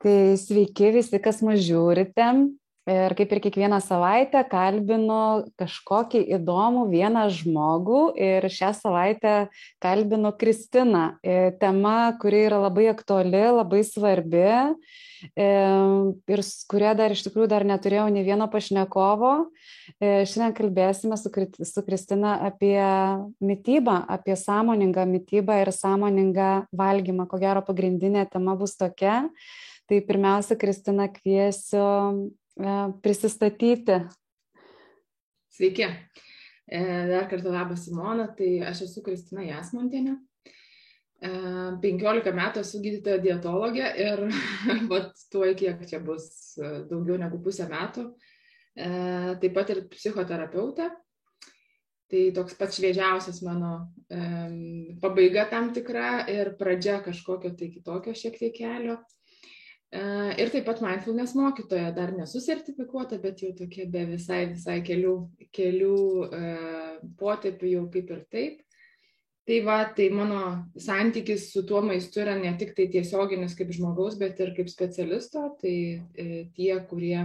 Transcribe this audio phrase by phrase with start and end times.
[0.00, 2.32] Tai sveiki visi, kas mus žiūrite.
[2.90, 9.34] Ir kaip ir kiekvieną savaitę kalbinu kažkokį įdomų vieną žmogų ir šią savaitę
[9.84, 11.20] kalbinu Kristiną.
[11.20, 15.46] E, tema, kuri yra labai aktuali, labai svarbi e,
[16.32, 19.36] ir kurie dar iš tikrųjų dar neturėjau ne vieno pašnekovo.
[20.00, 22.80] E, šiandien kalbėsime su, su Kristina apie
[23.44, 27.28] mytybą, apie sąmoningą mytybą ir sąmoningą valgymą.
[27.28, 29.26] Ko gero pagrindinė tema bus tokia.
[29.90, 31.82] Tai pirmiausia, Kristina, kviesiu
[32.60, 34.00] E, prisistatyti.
[35.48, 35.86] Sveiki.
[36.70, 40.16] E, dar kartą labas Simona, tai aš esu Kristina Jasmontienė.
[41.20, 44.22] 15 e, metų esu gydytoja dietologė ir
[44.92, 46.56] vat tuoj kiek čia bus
[46.88, 48.06] daugiau negu pusę metų.
[48.80, 50.86] Taip pat ir psichoterapeutė.
[52.10, 53.72] Tai toks pats šviežiausias mano
[55.02, 58.96] pabaiga tam tikra ir pradžia kažkokio tai kitokio šiek tiek kelio.
[59.90, 60.00] E,
[60.38, 65.14] ir taip pat mindfulness mokytoja, dar nesu sertifikuota, bet jau tokia be visai, visai kelių,
[65.56, 65.96] kelių
[66.30, 66.42] e,
[67.18, 68.60] potėpių jau kaip ir taip.
[69.50, 70.40] Tai va, tai mano
[70.78, 75.42] santykis su tuo maistu yra ne tik tai tiesioginis kaip žmogaus, bet ir kaip specialisto.
[75.58, 77.24] Tai e, tie, kurie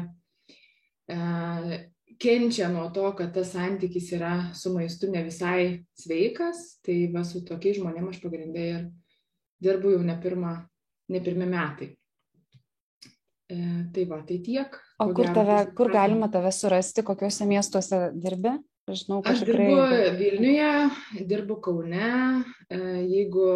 [1.06, 1.18] e,
[2.18, 7.44] kenčia nuo to, kad tas santykis yra su maistu ne visai sveikas, tai va su
[7.46, 8.90] tokiais žmonėmis aš pagrindė ir
[9.62, 10.56] dirbu jau ne, pirma,
[11.14, 11.92] ne pirmi metai.
[13.52, 13.58] E,
[13.94, 14.78] tai va, tai tiek.
[14.98, 18.56] O kur, tave, kur galima tave surasti, kokiuose miestuose dirbi?
[18.86, 19.66] Žinau, aš tikrai...
[19.66, 20.72] dirbu Vilniuje,
[21.30, 22.10] dirbu Kaune,
[22.70, 22.78] e,
[23.10, 23.48] jeigu,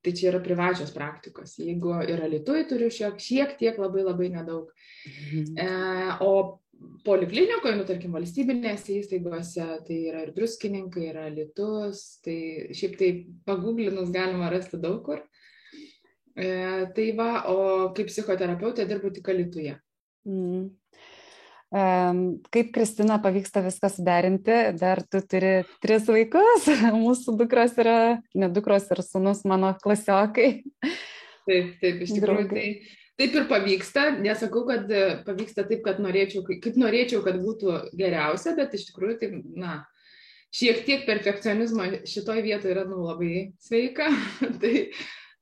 [0.00, 4.72] tai čia yra privačios praktikos, jeigu yra Lietuvai, turiu šiek, šiek tiek labai labai nedaug.
[5.04, 5.44] Mhm.
[5.60, 5.68] E,
[6.24, 6.32] o
[7.04, 12.38] poliklinikoje, nu, tarkim, valstybinėse įstaigose, tai yra ir druskininkai, yra Lietus, tai
[12.76, 13.10] šiaip tai
[13.48, 15.22] paguglinus galima rasti daug kur.
[16.38, 16.50] E,
[16.94, 17.56] tai va, o
[17.96, 19.74] kaip psichoterapeutė dirbu tik Alituje.
[20.28, 20.68] Mm.
[22.50, 26.66] Kaip Kristina pavyksta viską suderinti, dar tu turi tris vaikus,
[27.04, 27.98] mūsų dukros yra,
[28.34, 30.64] ne dukros ir sunus mano klasiokai.
[31.46, 32.66] Taip, taip, iš tikrųjų tai
[33.20, 34.90] taip ir pavyksta, nesakau, kad
[35.26, 39.30] pavyksta taip, kad norėčiau, kaip norėčiau, kad būtų geriausia, bet iš tikrųjų tai,
[39.60, 39.74] na,
[40.56, 44.08] šiek tiek perfekcionizmo šitoje vietoje yra, nu, labai sveika.
[44.62, 44.88] tai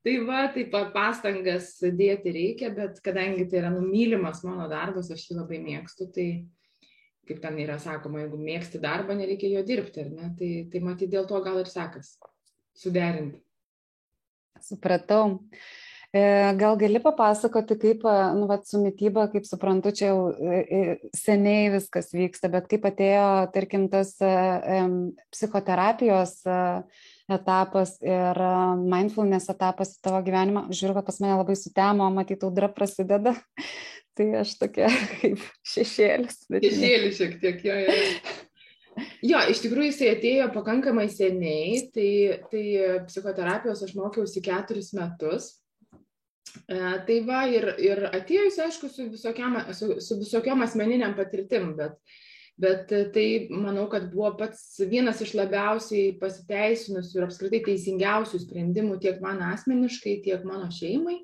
[0.08, 5.34] Tai va, taip pastangas dėti reikia, bet kadangi tai yra numylimas mano darbas, aš jį
[5.36, 6.24] labai mėgstu, tai
[7.28, 10.30] kaip ten yra sakoma, jeigu mėgsti darbą, nereikia jo dirbti, ar ne?
[10.38, 12.14] Tai, tai matyti dėl to gal ir sekas
[12.72, 13.42] suderinti.
[14.64, 15.36] Supratau.
[16.08, 16.22] E,
[16.56, 18.08] gal gali papasakoti, kaip,
[18.38, 22.88] nu, vat, su mytyba, kaip suprantu, čia jau e, e, seniai viskas vyksta, bet kaip
[22.88, 24.16] atėjo, tarkim, tas
[25.36, 26.38] psichoterapijos
[27.32, 28.40] etapas ir
[28.80, 30.66] mindfulness etapas į tavo gyvenimą.
[30.72, 33.34] Žiūriu, kad pas mane labai sutemo, matyt, audra prasideda.
[34.18, 34.90] tai aš tokia
[35.20, 35.42] kaip
[35.74, 36.44] šešėlis.
[36.50, 37.96] Šešėlis šiek tiek, jo, jo.
[39.22, 42.10] Jo, iš tikrųjų jisai atėjo pakankamai seniai, tai,
[42.50, 42.64] tai
[43.06, 45.52] psichoterapijos aš mokiausi keturis metus.
[46.66, 51.76] E, tai va, ir, ir atėjo jis, aišku, su visokiam, su, su visokiam asmeniniam patirtim,
[51.78, 51.94] bet
[52.58, 58.98] bet e, tai manau kad buvo pats vienas iš labiausiai pasiteisinusių ir apskritai teisingiausių sprendimų
[59.02, 61.20] tiek man asmeniškai, tiek mano šeimai.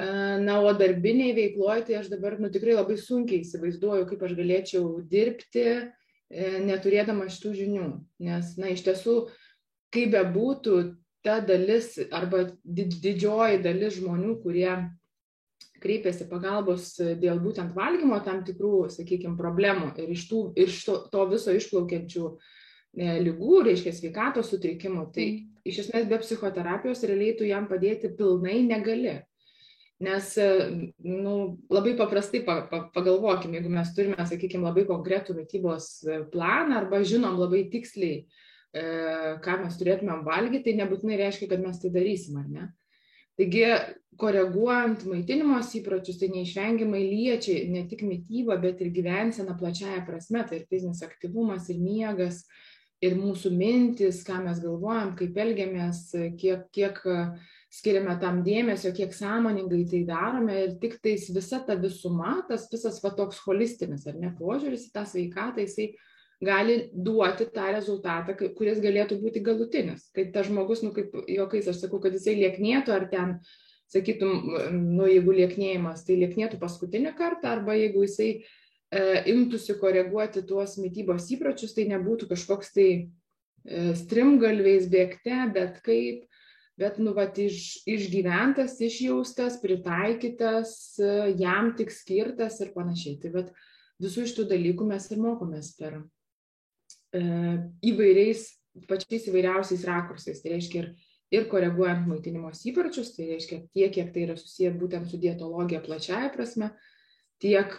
[0.00, 0.06] E,
[0.42, 4.88] na, o darbiniai veikloje, tai aš dabar nu, tikrai labai sunkiai įsivaizduoju, kaip aš galėčiau
[5.08, 5.68] dirbti,
[6.32, 7.92] e, neturėdama šitų žinių.
[8.26, 9.16] Nes, na, iš tiesų,
[9.94, 10.80] kaip bebūtų,
[11.22, 14.72] ta dalis arba didžioji dalis žmonių, kurie
[15.82, 21.26] kreipiasi pagalbos dėl būtent valgymo tam tikrų, sakykime, problemų ir iš, tų, iš to, to
[21.30, 25.50] viso išplaukiančių e, lygų, reiškia sveikatos sutrikimų, tai mm.
[25.68, 29.20] iš esmės be psichoterapijos realiai tu jam padėti pilnai negali.
[30.02, 30.46] Nes e,
[31.06, 31.34] nu,
[31.70, 37.04] labai paprastai pa, pa, pagalvokime, jeigu mes turime, sakykime, labai konkretų mytybos e, planą arba
[37.06, 38.24] žinom labai tiksliai,
[38.74, 38.82] e,
[39.44, 42.66] ką mes turėtumėm valgyti, tai nebūtinai reiškia, kad mes tai darysim, ar ne?
[43.40, 43.64] Taigi,
[44.20, 50.60] koreguojant maitinimos įpročius, tai neišvengiamai liečia ne tik mytybą, bet ir gyvenseną plačiaja prasme, tai
[50.60, 52.42] ir fizinis aktyvumas, ir miegas,
[53.02, 56.04] ir mūsų mintis, ką mes galvojam, kaip elgiamės,
[56.38, 57.00] kiek, kiek
[57.72, 60.58] skiriame tam dėmesio, kiek sąmoningai tai darome.
[60.66, 64.94] Ir tik tais visa ta visuma, tas visas va toks holistinis ar ne požiūris į
[64.94, 65.94] tą sveikatą, jisai
[66.42, 70.08] gali duoti tą rezultatą, kuris galėtų būti galutinis.
[70.14, 73.36] Kai tas žmogus, nu kaip jokais aš sakau, kad jisai lieknėtų ar ten,
[73.92, 74.50] sakytum,
[74.96, 79.02] nu jeigu lieknėjimas, tai lieknėtų paskutinį kartą, arba jeigu jisai e,
[79.34, 86.24] imtųsi koreguoti tuos mytybos įpročius, tai nebūtų kažkoks tai e, strimgalviais bėgte, bet kaip,
[86.80, 90.96] bet, nu, va, iš, išgyventas, išjaustas, pritaikytas,
[91.38, 93.20] jam tik skirtas ir panašiai.
[93.22, 93.44] Tai, va,
[94.02, 96.02] visų iš tų dalykų mes ir mokomės per e,
[97.12, 98.46] įvairiais,
[98.88, 100.40] pačiais įvairiausiais rakursais.
[100.42, 100.90] Tai reiškia ir,
[101.34, 106.32] ir koreguojant maitinimos įpročius, tai reiškia tiek, kiek tai yra susiję būtent su dietologija plačiaja
[106.34, 106.72] prasme,
[107.42, 107.76] tiek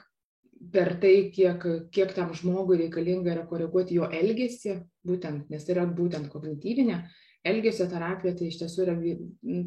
[0.73, 5.85] per tai, kiek, kiek tam žmogui reikalinga yra koreguoti jo elgesį, būtent, nes tai yra
[5.89, 7.01] būtent kognityvinė
[7.43, 8.95] elgesio terapija, tai iš tiesų yra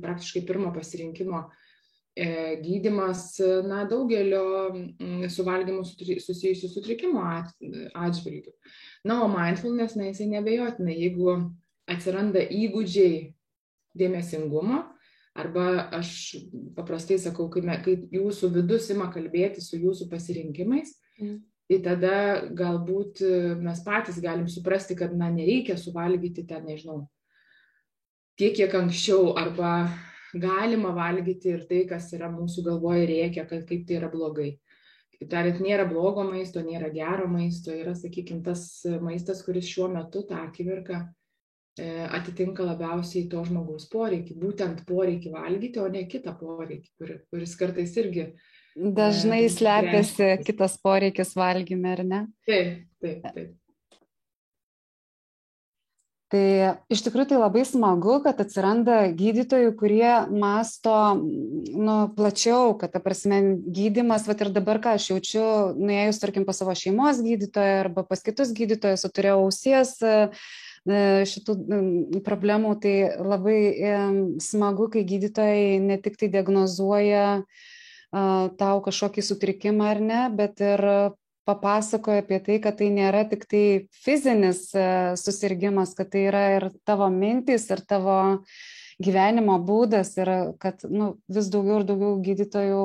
[0.02, 1.65] praktiškai pirmo pasirinkimo e,
[2.16, 3.36] gydimas
[3.68, 4.72] na, daugelio
[5.28, 7.24] su valgymu susijusių sutrikimų
[7.92, 8.54] atžvilgių.
[9.06, 11.34] Na, o mindfulness, na, jisai nebejotinai, jeigu
[11.86, 13.34] atsiranda įgūdžiai
[13.96, 14.80] dėmesingumo,
[15.36, 15.66] arba
[15.98, 16.38] aš
[16.76, 21.36] paprastai sakau, kai, me, kai jūsų vidus ima kalbėti su jūsų pasirinkimais, mm.
[21.68, 22.16] tai tada
[22.56, 23.20] galbūt
[23.60, 27.02] mes patys galim suprasti, kad, na, nereikia suvalgyti ten, nežinau,
[28.40, 29.90] tiek, kiek anksčiau, arba
[30.34, 34.56] galima valgyti ir tai, kas yra mūsų galvoje rėkia, kad kaip tai yra blogai.
[35.16, 38.66] Kitaip tariant, nėra blogo maisto, nėra gero maisto, yra, sakykime, tas
[39.00, 40.98] maistas, kuris šiuo metu tą akimirką
[41.80, 41.86] e,
[42.18, 47.96] atitinka labiausiai to žmogaus poreikį, būtent poreikį valgyti, o ne kitą poreikį, kur, kuris kartais
[48.02, 48.28] irgi.
[48.76, 52.26] Dažnai e, slepiasi kitas poreikis valgymė, ar ne?
[52.44, 53.54] Taip, taip, taip.
[56.32, 56.42] Tai
[56.90, 63.38] iš tikrųjų tai labai smagu, kad atsiranda gydytojų, kurie masto nu, plačiau, kad, ta prasme,
[63.62, 65.44] gydimas, va ir dabar, ką aš jaučiu,
[65.78, 70.16] nuėjus, tarkim, pas savo šeimos gydytoją arba pas kitus gydytojus, turėjau ausies e,
[71.30, 71.56] šitų
[72.26, 73.60] problemų, tai labai
[74.42, 77.26] smagu, kai gydytojai ne tik tai diagnozuoja
[78.10, 80.84] tau kažkokį sutrikimą ar ne, bet ir
[81.46, 83.64] papasakojo apie tai, kad tai nėra tik tai
[83.94, 84.86] fizinis e,
[85.20, 88.16] susirgymas, kad tai yra ir tavo mintys, ir tavo
[89.02, 90.32] gyvenimo būdas, ir
[90.62, 92.82] kad nu, vis daugiau ir daugiau gydytojų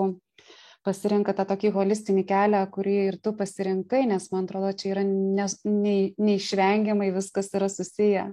[0.85, 5.47] pasirinka tą tokį holistinį kelią, kurį ir tu pasirinkai, nes man atrodo, čia yra ne,
[5.65, 8.31] ne, neišvengiamai viskas yra susiję.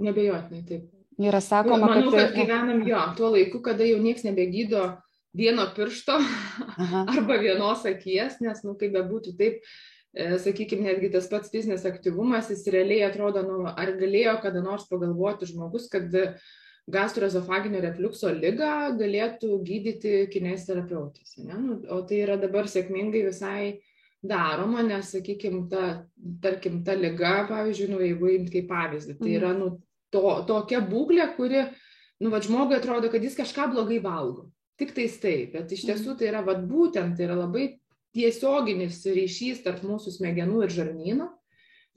[0.00, 0.88] Nebejotinai, taip.
[1.20, 4.86] Yra sakoma, Manau, kad, kad gyvenam jo, tuo laiku, kada jau niekas nebegydo
[5.32, 6.18] vieno piršto
[6.76, 7.06] Aha.
[7.14, 9.60] arba vienos akies, nes, nu, kaip bebūtų taip,
[10.14, 14.88] e, sakykime, netgi tas pats fizinis aktyvumas, jis realiai atrodo, nu, ar galėjo kada nors
[14.90, 16.10] pagalvoti žmogus, kad
[16.90, 21.36] gastroezofaginio refliukso lygą galėtų gydyti kinesterapeutas.
[21.38, 23.76] Nu, o tai yra dabar sėkmingai visai
[24.26, 25.84] daroma, nes, sakykime, ta,
[26.42, 29.76] tarkim, ta lyga, pavyzdžiui, nu, jeigu imti kaip pavyzdį, tai yra nu,
[30.12, 31.62] to, tokia būklė, kuri,
[32.20, 34.50] nu, va, žmogui atrodo, kad jis kažką blogai valgo
[34.80, 37.66] tiktais taip, bet iš tiesų tai yra vat, būtent, tai yra labai
[38.16, 41.28] tiesioginis ryšys tarp mūsų smegenų ir žarnyno.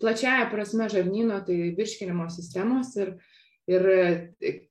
[0.01, 3.13] Plačiaja prasme žarnyno tai virškinimo sistemos ir,
[3.69, 3.87] ir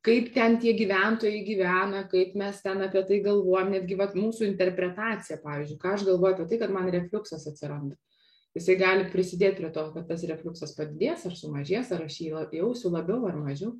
[0.04, 5.40] kaip ten tie gyventojai gyvena, kaip mes ten apie tai galvojam, netgi vat, mūsų interpretacija,
[5.42, 7.96] pavyzdžiui, ką aš galvoju apie tai, kad man refluksas atsiranda.
[8.52, 12.92] Jisai gali prisidėti prie to, kad tas refluksas padidės ar sumažės, ar aš jį jausiu
[12.92, 13.72] labiau ar mažiau.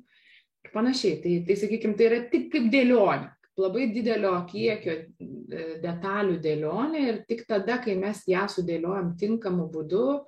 [0.65, 1.19] Ir panašiai.
[1.21, 3.29] Tai, tai sakykime, tai yra tik kaip dėlionė
[3.59, 10.23] labai didelio kiekio e, detalių dėlionė ir tik tada, kai mes ją sudėliojam tinkamu būdu,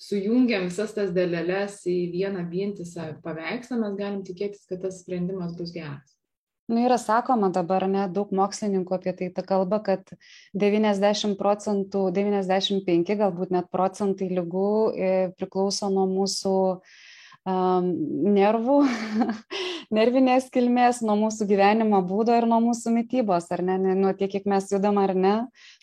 [0.00, 5.74] sujungiam visas tas dalelės į vieną vientisą paveikslą, mes galim tikėtis, kad tas sprendimas bus
[5.76, 6.16] geras.
[6.64, 10.14] Nu, yra sakoma dabar, ne, daug mokslininkų apie tai ta kalba, kad
[10.56, 17.02] 90 procentų, 95 galbūt net procentai lygų e, priklauso nuo mūsų uh,
[17.44, 18.78] nervų,
[19.92, 24.46] nervinės kilmės, nuo mūsų gyvenimo būdo ir nuo mūsų mytybos, ar ne, nuo tiek, kiek
[24.50, 25.34] mes judam ar ne,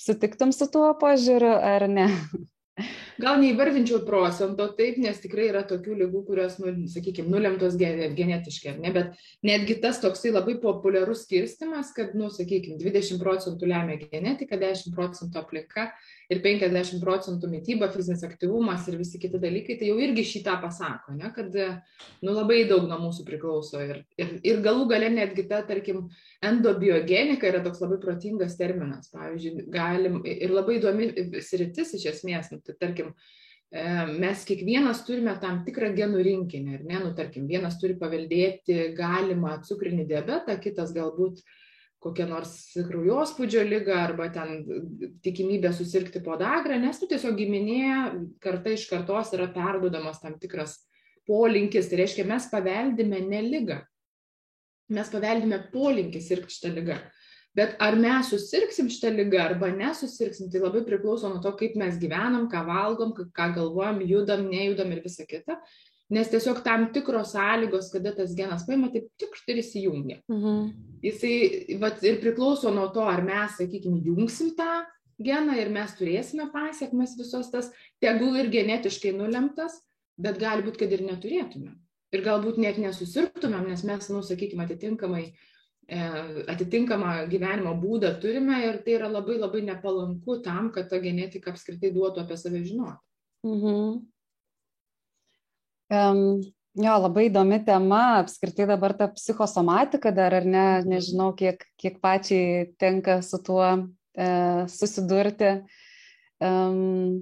[0.01, 2.07] sutiktum su tuo požiūriu ar ne?
[3.21, 8.93] Gal neįvardinčiau procento taip, nes tikrai yra tokių lygų, kurios, nu, sakykime, nulemtos genetiškai, ne,
[8.95, 14.95] bet netgi tas toksai labai populiarus skirstimas, kad, nu, sakykime, 20 procentų lemia genetika, 10
[14.95, 15.89] procentų aplinka
[16.31, 21.15] ir 50 procentų mytyba, fizinis aktyvumas ir visi kiti dalykai, tai jau irgi šitą pasako,
[21.17, 23.81] ne, kad nu, labai daug nuo mūsų priklauso.
[23.83, 26.05] Ir, ir, ir galų gale netgi ta, tarkim,
[26.45, 29.11] endobiogenika yra toks labai protingas terminas.
[29.11, 31.11] Pavyzdžiui, galim ir labai įdomi
[31.43, 33.11] sritis iš esmės, nu, tai tarkim,
[33.71, 33.87] e,
[34.21, 39.57] mes kiekvienas turime tam tikrą genų rinkinį, ar ne, nu, tarkim, vienas turi paveldėti galimą
[39.67, 41.43] cukrinį diabetą, kitas galbūt
[42.01, 42.53] kokią nors
[42.87, 44.63] kraujospūdžio ligą arba ten
[45.21, 47.97] tikimybę susirgti podagrą, nes tu tiesiog giminėje
[48.41, 50.79] karta iš kartos yra perduodamas tam tikras
[51.29, 51.91] polinkis.
[51.91, 53.77] Tai reiškia, mes paveldime ne lygą,
[54.97, 56.97] mes paveldime polinkį sirgti šitą lygą.
[57.57, 61.97] Bet ar mes susirgsim šitą lygą arba nesusirgsim, tai labai priklauso nuo to, kaip mes
[61.99, 65.59] gyvenam, ką valgom, ką galvojam, judam, nejudam ir visa kita.
[66.11, 70.17] nes tiesiog tam tikros sąlygos, kada tas genas paima, taip tik ir įsijungia.
[70.27, 70.57] Mhm.
[71.05, 74.83] Jisai vat, ir priklauso nuo to, ar mes, sakykime, jungsim tą
[75.23, 77.71] geną ir mes turėsime pasiekmes visos tas,
[78.03, 79.79] tegul ir genetiškai nulemtas,
[80.19, 81.79] bet gali būti, kad ir neturėtumėm.
[82.11, 85.33] Ir galbūt net nesusirgtumėm, nes mes, nu, sakykime, atitinkamai e,
[85.91, 91.91] atitinkamą gyvenimo būdą turime ir tai yra labai labai nepalanku tam, kad ta genetika apskritai
[91.91, 93.01] duotų apie save žinoti.
[93.43, 93.99] Mhm.
[95.91, 96.39] Um,
[96.79, 102.69] jo, labai įdomi tema, apskritai dabar ta psichosomatika dar, ar ne, nežinau, kiek, kiek pačiai
[102.79, 103.65] tenka su tuo
[104.15, 104.29] e,
[104.71, 105.57] susidurti.
[106.39, 107.19] Um,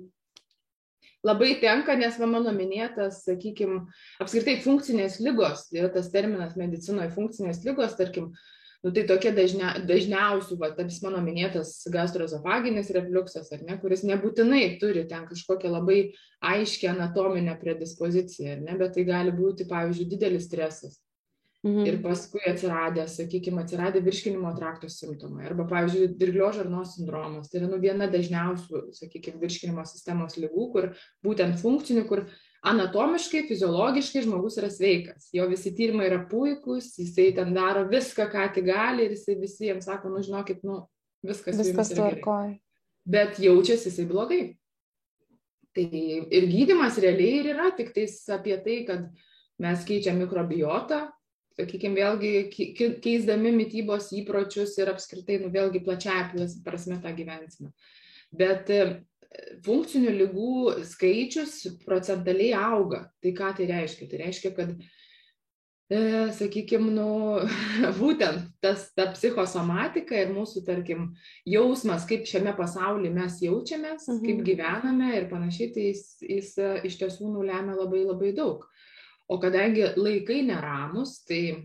[1.26, 3.82] Labai tenka, nes va, mano minėtas, sakykime,
[4.24, 8.30] apskritai funkcinės lygos, yra tas terminas medicinoje funkcinės lygos, tarkim,
[8.84, 14.64] nu, tai tokie dažnia, dažniausių, va, tas mano minėtas gastroezofaginis refluksas, ar ne, kuris nebūtinai
[14.82, 16.00] turi ten kažkokią labai
[16.54, 21.00] aiškę anatominę predispoziciją, ar ne, bet tai gali būti, pavyzdžiui, didelis stresas.
[21.60, 21.84] Mhm.
[21.84, 25.44] Ir paskui atsiradė, sakykime, atsiradė virškinimo trakto simptomai.
[25.50, 27.50] Arba, pavyzdžiui, dirglio žarnos sindromas.
[27.52, 30.88] Tai yra nu, viena dažniausių, sakykime, virškinimo sistemos lygų, kur
[31.26, 32.24] būtent funkcinių, kur
[32.62, 35.30] anatomiškai, fiziologiškai žmogus yra sveikas.
[35.36, 39.88] Jo visi tyrimai yra puikūs, jisai ten daro viską, ką tik gali ir jisai visiems
[39.88, 40.82] sako, nu žinokit, nu
[41.26, 42.58] viskas, viskas tvarkoja.
[43.10, 44.42] Bet jaučiasi jisai blogai.
[45.76, 49.08] Tai ir gydimas realiai ir yra tik tais apie tai, kad
[49.62, 51.06] mes keičiam mikrobiotą,
[51.60, 57.72] sakykime, vėlgi keisdami mytybos įpročius ir apskritai, nu vėlgi plačiaja prasme tą gyvensimą.
[58.36, 58.70] Bet
[59.66, 60.54] funkcinių lygų
[60.90, 63.06] skaičius procentaliai auga.
[63.22, 64.08] Tai ką tai reiškia?
[64.10, 64.72] Tai reiškia, kad,
[65.94, 66.00] e,
[66.36, 67.10] sakykime, nu,
[68.02, 71.12] būtent tas, ta psichosomatika ir mūsų, tarkim,
[71.48, 74.24] jausmas, kaip šiame pasaulyje mes jaučiamės, mhm.
[74.26, 76.54] kaip gyvename ir panašiai, tai jis, jis
[76.90, 78.66] iš tiesų nulemia labai labai daug.
[79.30, 81.60] O kadangi laikai neramus, tai e,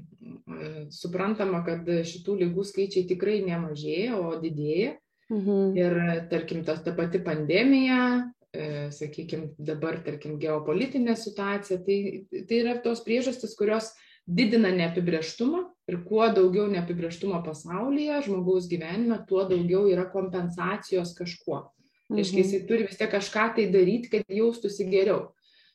[0.93, 4.99] suprantama, kad šitų lygų skaičiai tikrai nemažėja, o didėja.
[5.33, 5.77] Mhm.
[5.77, 5.95] Ir
[6.31, 11.99] tarkim, tas ta pati pandemija, e, sakykime, dabar, tarkim, geopolitinė situacija, tai,
[12.31, 13.93] tai yra tos priežastis, kurios
[14.25, 21.65] didina neapibrieštumą ir kuo daugiau neapibrieštumo pasaulyje, žmogaus gyvenime, tuo daugiau yra kompensacijos kažkuo.
[22.11, 22.21] Mhm.
[22.21, 25.31] Reiškia, jisai turi vis tiek kažką tai daryti, kad jaustųsi geriau.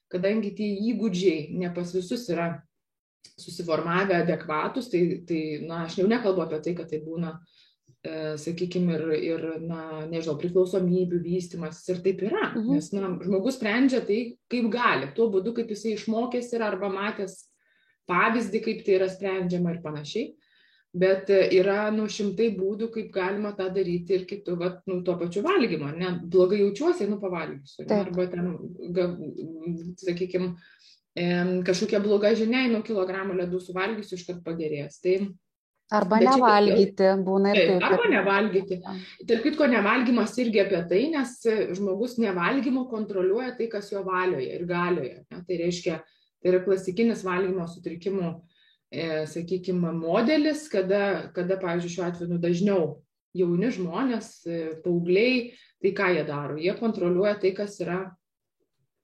[0.10, 2.52] Kadangi tie įgūdžiai ne pas visus yra
[3.40, 7.60] susiformavę adekvatus, tai, tai na, aš jau nekalbu apie tai, kad tai būna uh,
[8.00, 12.54] E, sakykime, ir, ir na, nežinau, priklausomybių vystimas ir taip yra.
[12.54, 12.78] Mhm.
[12.78, 14.20] Nes na, žmogus sprendžia tai,
[14.52, 17.42] kaip gali, tuo būdu, kaip jisai išmokęs yra arba matęs
[18.08, 20.30] pavyzdį, kaip tai yra sprendžiama ir panašiai.
[20.96, 25.18] Bet e, yra nu, šimtai būdų, kaip galima tą daryti ir kitų, va, nu, tuo
[25.20, 25.92] pačiu valgymu.
[26.00, 27.84] Ne, blogai jaučiuosi, nu pavalgysiu.
[27.84, 28.48] Ne, arba ten,
[28.96, 29.10] ga,
[30.06, 30.54] sakykime,
[31.68, 35.02] kažkokia bloga žinia, nu kilogramų ledų suvalgysiu, iškart pagerės.
[35.04, 35.20] Tai
[35.90, 37.84] Arba Bet nevalgyti, čia, būna ir taip.
[37.88, 38.78] Arba nevalgyti.
[39.26, 41.32] Tarp kitko, nevalgymas irgi apie tai, nes
[41.80, 45.24] žmogus nevalgymu kontroliuoja tai, kas jo valioje ir galioje.
[45.34, 45.42] Ne?
[45.48, 45.98] Tai reiškia,
[46.38, 48.30] tai yra klasikinis valgymo sutrikimų,
[48.94, 52.86] e, sakykime, modelis, kada, kada, pavyzdžiui, šiuo atveju nu, dažniau
[53.42, 55.48] jauni žmonės, e, paaugliai,
[55.82, 56.62] tai ką jie daro?
[56.62, 58.04] Jie kontroliuoja tai, kas yra,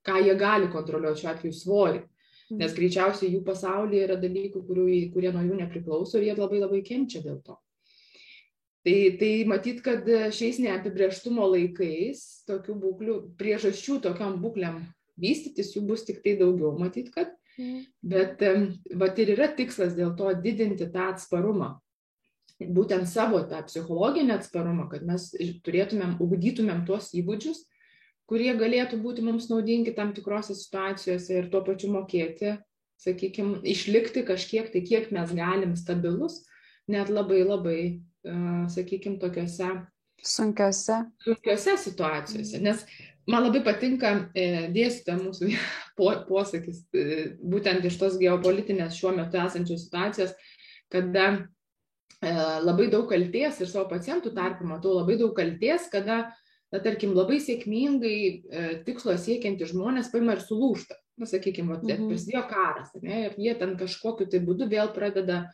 [0.06, 2.06] ką jie gali kontroliuoti, šiuo atveju svorį
[2.52, 2.76] nes mhm.
[2.78, 7.24] greičiausiai jų pasaulyje yra dalykų, kurių, kurie nuo jų nepriklauso ir jie labai labai kenčia
[7.26, 7.58] dėl to.
[8.86, 14.84] Tai, tai matyt, kad šiais neapibrieštumo laikais tokių būklių, priežasčių tokiam būkliam
[15.18, 17.34] vystytis jų bus tik tai daugiau, matyt, kad.
[17.56, 17.82] Mhm.
[18.04, 18.44] Bet
[19.00, 21.78] vat ir yra tikslas dėl to didinti tą atsparumą.
[22.56, 25.32] Būtent savo tą psichologinį atsparumą, kad mes
[25.66, 27.66] turėtumėm, ugdytumėm tuos įgūdžius,
[28.30, 32.56] kurie galėtų būti mums naudingi tam tikrose situacijose ir tuo pačiu mokėti,
[33.02, 36.42] sakykime, išlikti kažkiek, tai kiek mes galim stabilus,
[36.90, 37.80] net labai labai,
[38.72, 39.74] sakykime, tokiuose
[40.24, 41.04] sunkiose.
[41.24, 42.60] sunkiose situacijose.
[42.60, 42.86] Nes
[43.28, 45.52] man labai patinka e, dėstyta mūsų
[46.30, 50.34] posakis, e, būtent iš tos geopolitinės šiuo metu esančios situacijos,
[50.94, 52.34] kada e,
[52.66, 56.26] labai daug kalties ir savo pacientų tarpį matau labai daug kalties, kada
[56.76, 60.98] na, tarkim, labai sėkmingai e, tikslo siekianti žmonės paima ir sulūšta.
[61.22, 62.10] Na, sakykime, va, mhm.
[62.12, 65.46] prasidėjo karas, ne, ir jie ten kažkokiu tai būdu vėl pradeda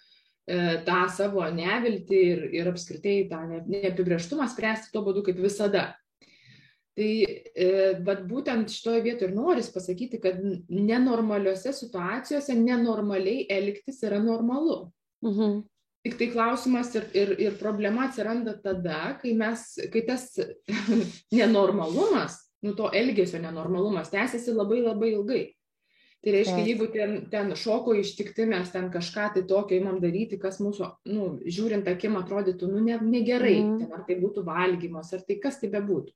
[0.49, 5.91] e, tą savo neviltį ir, ir apskritai tą ne, neapibrieštumą spręsti tuo būdu kaip visada.
[6.97, 7.67] Tai e,
[8.03, 14.87] bet būtent šitoje vietoje ir noris pasakyti, kad nenormaliuose situacijose nenormaliai elgtis yra normalu.
[15.21, 15.61] Mhm
[16.05, 20.27] tik tai klausimas ir, ir, ir problema atsiranda tada, kai, mes, kai tas
[21.37, 25.43] nenormalumas, nu to elgesio nenormalumas tęsiasi labai labai ilgai.
[26.21, 30.59] Tai reiškia, jeigu ten, ten šoko ištikti, mes ten kažką tai tokio įmam daryti, kas
[30.61, 33.79] mūsų, nu, žiūrint akim atrodytų, nu, ne, negerai, mm.
[33.81, 36.13] ten, ar tai būtų valgymas, ar tai kas tai bebūtų.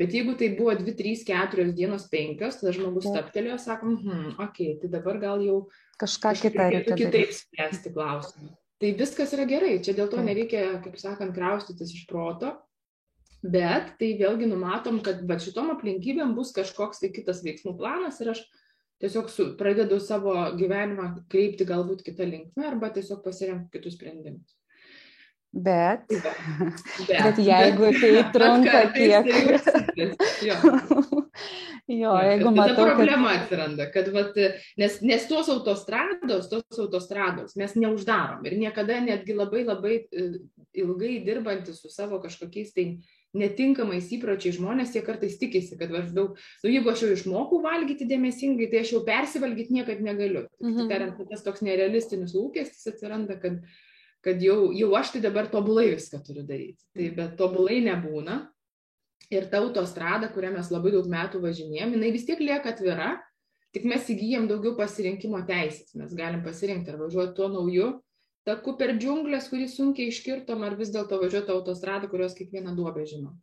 [0.00, 4.74] Bet jeigu tai buvo 2, 3, 4 dienos 5, tada žmogus taptelėjo, sakom, hm, okei,
[4.74, 5.58] okay, tai dabar gal jau
[6.00, 8.59] kažką kitą reikia kitaip spręsti klausimą.
[8.80, 12.54] Tai viskas yra gerai, čia dėl to nereikia, kaip sakant, kraustytis iš proto,
[13.44, 18.32] bet tai vėlgi numatom, kad va šitom aplinkybėm bus kažkoks tai kitas veiksmų planas ir
[18.32, 18.40] aš
[19.00, 24.56] tiesiog su, pradedu savo gyvenimą kreipti galbūt kitą linkmę arba tiesiog pasirenku kitus sprendimus.
[25.50, 26.36] Bet, bet,
[27.10, 29.24] bet jeigu bet, tai trunka tiek.
[29.26, 30.10] Tai
[31.90, 32.14] jo.
[32.14, 32.76] jo, jeigu matau.
[32.76, 33.44] Ta problema kad...
[33.44, 34.36] atsiranda, kad, vat,
[34.80, 40.28] nes, nes tos autostrados, tos autostrados mes neuždarom ir niekada netgi labai labai e,
[40.80, 42.86] ilgai dirbantis su savo kažkokiais tai
[43.36, 48.70] netinkamais įpročiais žmonės, jie kartais tikisi, kad maždaug, nu, jeigu aš jau išmokau valgyti dėmesingai,
[48.72, 50.46] tai aš jau persivalgyti niekad negaliu.
[50.62, 50.88] Mhm.
[50.90, 53.60] Tariant, tas toks nerealistinis lūkestis atsiranda, kad,
[54.26, 56.82] kad jau, jau aš tai dabar tobulai viską turiu daryti.
[56.94, 57.18] Tai mhm.
[57.20, 58.40] bet tobulai nebūna.
[59.30, 63.12] Ir ta autostrada, kurią mes labai daug metų važinėjom, jinai vis tiek lieka atvira,
[63.74, 65.94] tik mes įgyjam daugiau pasirinkimo teisės.
[65.98, 67.92] Mes galim pasirinkti ar važiuoti tuo nauju
[68.48, 73.36] taku per džiunglės, kurį sunkiai iškirtom, ar vis dėlto važiuoti autostradą, kurios kiekvieną duobę žino.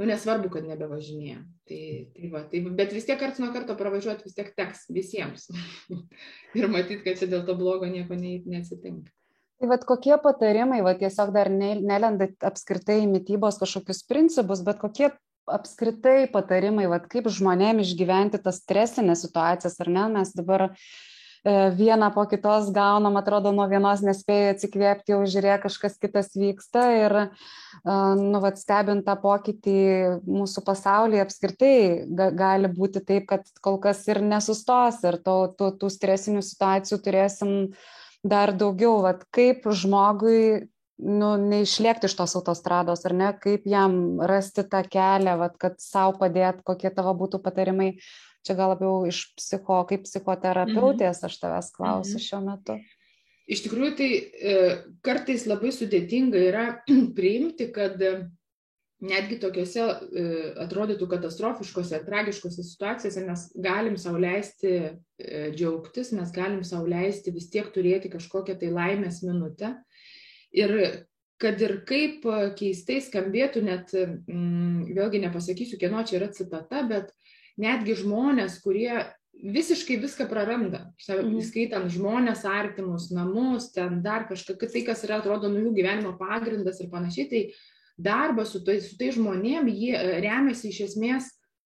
[0.00, 1.42] Nu, nesvarbu, kad nebevažinėja.
[1.68, 1.80] Tai,
[2.16, 5.50] tai va, tai, bet vis tiek karts nuo karto pravažiuoti vis tiek teks visiems.
[6.58, 9.12] ir matyti, kad čia dėl to blogo nieko ne, neatsitinka.
[9.60, 14.80] Tai vad kokie patarimai, va tiesiog dar ne, nelenda apskritai į mytybos kažkokius principus, bet
[14.80, 15.10] kokie
[15.50, 20.88] apskritai patarimai, va kaip žmonėm išgyventi tas stresinės situacijas, ar ne, mes dabar uh,
[21.44, 26.82] E, vieną po kitos gaunam, atrodo, nuo vienos nespėjai atsikvėpti, jau žiūrėk, kažkas kitas vyksta
[26.92, 29.76] ir, e, nu, vad, stebint tą pokytį
[30.28, 31.72] mūsų pasaulyje apskritai
[32.36, 37.56] gali būti taip, kad kol kas ir nesustos ir to, to, tų stresinių situacijų turėsim
[38.26, 44.66] dar daugiau, vad, kaip žmogui nu, neišlėkti iš tos autostrados, ar ne, kaip jam rasti
[44.68, 47.94] tą kelią, vat, kad savo padėt, kokie tavo būtų patarimai
[48.46, 52.24] čia gal labiau iš psicho, kaip psichoterapeutės aš tavęs klausiu mhm.
[52.26, 52.78] šiuo metu.
[53.50, 54.58] Iš tikrųjų, tai e,
[55.04, 56.66] kartais labai sudėtinga yra
[57.18, 57.98] priimti, kad
[59.00, 60.24] netgi tokiuose e,
[60.64, 64.90] atrodytų katastrofiškose, tragiškose situacijose mes galim sauliaisti e,
[65.54, 69.74] džiaugtis, mes galim sauliaisti vis tiek turėti kažkokią tai laimės minutę.
[70.52, 70.74] Ir
[71.40, 72.26] kad ir kaip
[72.58, 77.14] keistai skambėtų, net mm, vėlgi nepasakysiu, kieno čia yra citata, bet
[77.60, 78.92] netgi žmonės, kurie
[79.40, 81.40] visiškai viską praranda, mhm.
[81.46, 86.82] skaitant žmonės, artimus, namus, ten dar kažką, tai, kas yra, atrodo, nu jų gyvenimo pagrindas
[86.82, 87.42] ir panašiai, tai
[88.02, 91.30] darbas su tai, su tai žmonėm, jie e, remiasi iš esmės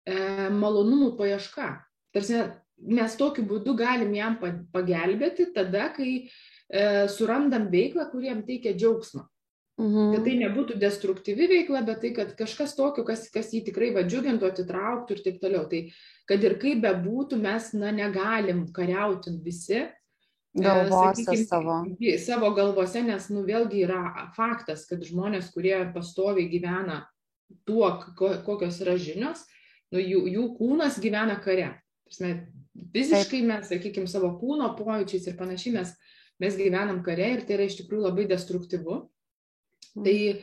[0.06, 1.74] e, malonumų paieška.
[2.16, 2.46] Tarsi
[2.82, 4.38] mes tokiu būdu galim jam
[4.74, 6.28] pagelbėti tada, kai e,
[7.14, 9.28] surandam veiklą, kuriem teikia džiaugsmą.
[9.82, 10.12] Mhm.
[10.14, 14.52] Kad tai nebūtų destruktyvi veikla, bet tai, kad kažkas tokio, kas, kas jį tikrai vadžiugintų,
[14.52, 15.64] atitrauktų ir taip toliau.
[15.72, 15.86] Tai
[16.30, 19.86] kad ir kaip bebūtų, mes na, negalim kariauti visi.
[20.54, 21.76] E, galvose sakykim, savo.
[22.20, 24.02] Savo galvose, nes nu, vėlgi yra
[24.36, 27.06] faktas, kad žmonės, kurie pastoviai gyvena
[27.68, 27.88] tuo,
[28.18, 29.46] kokios yra žinios,
[29.94, 31.70] nu, jų, jų kūnas gyvena kare.
[32.08, 32.34] Prasme,
[32.92, 35.96] fiziškai mes, sakykime, savo kūno pojūčiais ir panašiai mes,
[36.44, 38.98] mes gyvenam kare ir tai yra iš tikrųjų labai destruktyvu.
[39.96, 40.36] Tai e,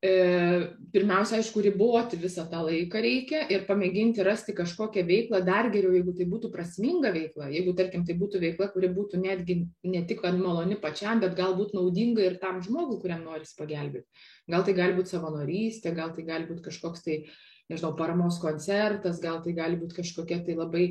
[0.00, 6.14] pirmiausia, aišku, riboti visą tą laiką reikia ir pamėginti rasti kažkokią veiklą, dar geriau, jeigu
[6.16, 10.80] tai būtų prasminga veikla, jeigu, tarkim, tai būtų veikla, kuri būtų netgi ne tik maloni
[10.80, 14.08] pačiam, bet galbūt naudinga ir tam žmogui, kuriam norisi pagelbėti.
[14.48, 17.26] Gal tai gali būti savanorystė, gal tai gali būti kažkoks tai,
[17.68, 20.86] nežinau, paramos koncertas, gal tai gali būti kažkokia tai labai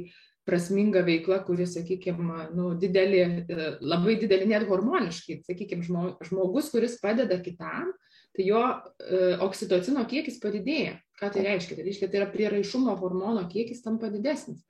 [0.46, 5.86] prasminga veikla, kuri, sakykime, nu, didelį, e, labai didelį net hormoniškai, sakykime,
[6.26, 7.92] žmogus, kuris padeda kitam,
[8.36, 10.98] tai jo e, oksitocino kiekis padidėja.
[11.20, 11.78] Ką tai reiškia?
[11.78, 14.62] Tai reiškia, tai yra prieraišumo hormono kiekis tampa didesnis.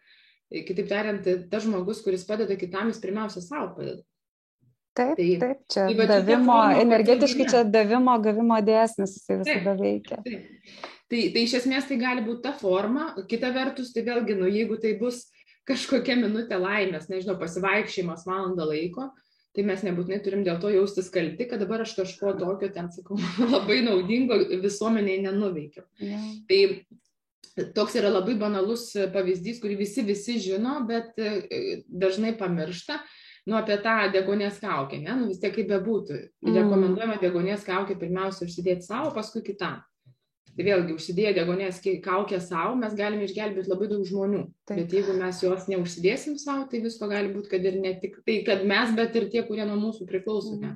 [0.49, 4.01] E, kitaip tariant, tas žmogus, kuris padeda kitam, jis pirmiausia savo padeda.
[4.97, 10.17] Taip, tai, taip, čia tai, davimo, forma, energetiškai čia davimo, gavimo dėsnis, jisai visada veikia.
[10.25, 10.79] Taip.
[11.09, 14.77] Tai, tai iš esmės tai gali būti ta forma, kita vertus, tai vėlgi, nu, jeigu
[14.81, 15.23] tai bus
[15.69, 19.07] kažkokia minutė laimės, nežinau, pasivaikščiojimas valandą laiko,
[19.59, 23.17] tai mes nebūtinai turim dėl to jaustis kalti, kad dabar aš kažko tokio, ten sakau,
[23.55, 25.83] labai naudingo visuomeniai nenuveikiau.
[25.99, 26.27] Yeah.
[26.47, 33.01] Tai toks yra labai banalus pavyzdys, kurį visi visi žino, bet e, dažnai pamiršta.
[33.49, 36.17] Nu, apie tą degonės kaukę, ne, nu vis tiek kaip bebūtų.
[36.45, 36.55] Mm.
[36.59, 39.79] Rekomenduojama degonės kaukę pirmiausia užsidėti savo, paskui kitam.
[40.57, 44.41] Tai vėlgi, užsidėję degonės kaukę savo, mes galime išgelbėti labai daug žmonių.
[44.67, 44.81] Taip.
[44.81, 48.41] Bet jeigu mes jos neužsidėsim savo, tai visko gali būti, kad ir ne tik tai,
[48.47, 50.57] kad mes, bet ir tie, kurie nuo mūsų priklauso.
[50.59, 50.75] Ne?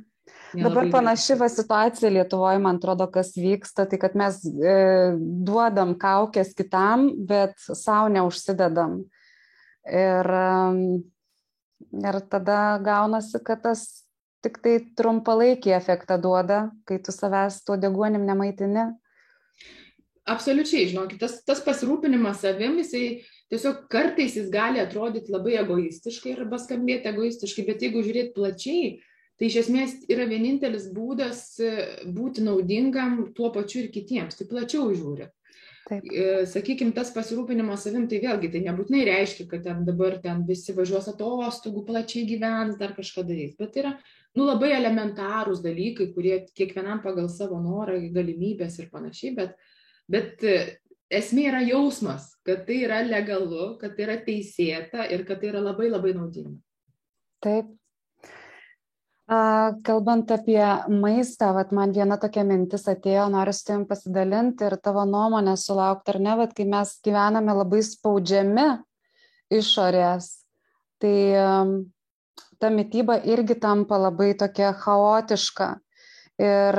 [0.53, 4.77] Nelabai Dabar panaši va situacija Lietuvoje, man atrodo, kas vyksta, tai kad mes e,
[5.17, 9.01] duodam kaukės kitam, bet savo neužsidedam.
[9.83, 10.29] Ir,
[11.99, 13.83] ir tada gaunasi, kad tas
[14.45, 18.91] tik tai trumpalaikį efektą duoda, kai tu savęs tuo deguonim nemaitini.
[20.23, 26.59] Absoliučiai, žinokit, tas, tas pasirūpinimas savim, jisai tiesiog kartais jis gali atrodyti labai egoistiškai arba
[26.63, 28.93] skambėti egoistiškai, bet jeigu žiūrėti plačiai,
[29.35, 31.73] tai iš esmės yra vienintelis būdas e,
[32.07, 35.27] būti naudingam tuo pačiu ir kitiems, tai plačiau žiūri.
[35.89, 36.07] Taip.
[36.07, 40.71] E, Sakykime, tas pasirūpinimas savim, tai vėlgi tai nebūtinai reiškia, kad ten dabar ten visi
[40.77, 43.97] važiuos atostogų, plačiai gyvens, dar kažką darys, bet yra
[44.39, 49.71] nu, labai elementarūs dalykai, kurie kiekvienam pagal savo norą, galimybės ir panašiai, bet uh,
[50.11, 50.57] Bet e,
[51.13, 55.63] esmė yra jausmas, kad tai yra legalu, kad tai yra teisėta ir kad tai yra
[55.63, 56.57] labai labai naudinga.
[57.43, 57.71] Taip.
[59.87, 60.61] Kalbant apie
[60.91, 66.11] maistą, vat, man viena tokia mintis atėjo, noriu su tavim pasidalinti ir tavo nuomonę sulaukti,
[66.11, 68.67] ar ne, vat, kai mes gyvename labai spaudžiami
[69.57, 70.27] išorės,
[71.01, 71.15] tai
[72.59, 75.71] ta mytyba irgi tampa labai tokia chaotiška
[76.41, 76.77] ir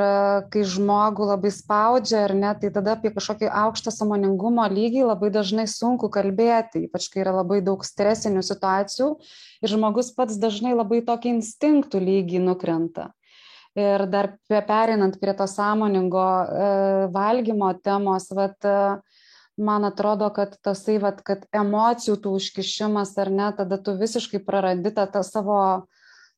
[0.50, 5.68] kai žmogų labai spaudžia ar ne tai tada apie kažkokį aukštą sąmoningumo lygį labai dažnai
[5.70, 9.10] sunku kalbėti ypač kai yra labai daug stresinių situacijų
[9.62, 13.12] ir žmogus pats dažnai labai tokį instinktų lygį nukrenta.
[13.74, 16.66] Ir dar pereinant prie to sąmoningo e,
[17.14, 18.74] valgymo temos vat e,
[19.58, 24.94] man atrodo, kad tasai, vat, kad emocijų tų užkišimas ar ne, tada tu visiškai prarandi
[24.94, 25.58] tą, tą savo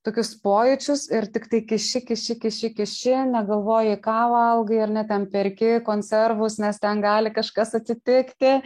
[0.07, 5.27] tokius pojūčius ir tik tai kiši, kiši, kiši, kiši, negalvoji, ką valgai ir net ten
[5.31, 8.57] perki konservus, nes ten gali kažkas atsitikti,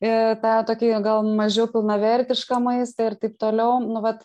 [0.00, 3.80] tą tokį gal mažiau pilnavertišką maistą ir taip toliau.
[3.82, 4.22] Nu, vat,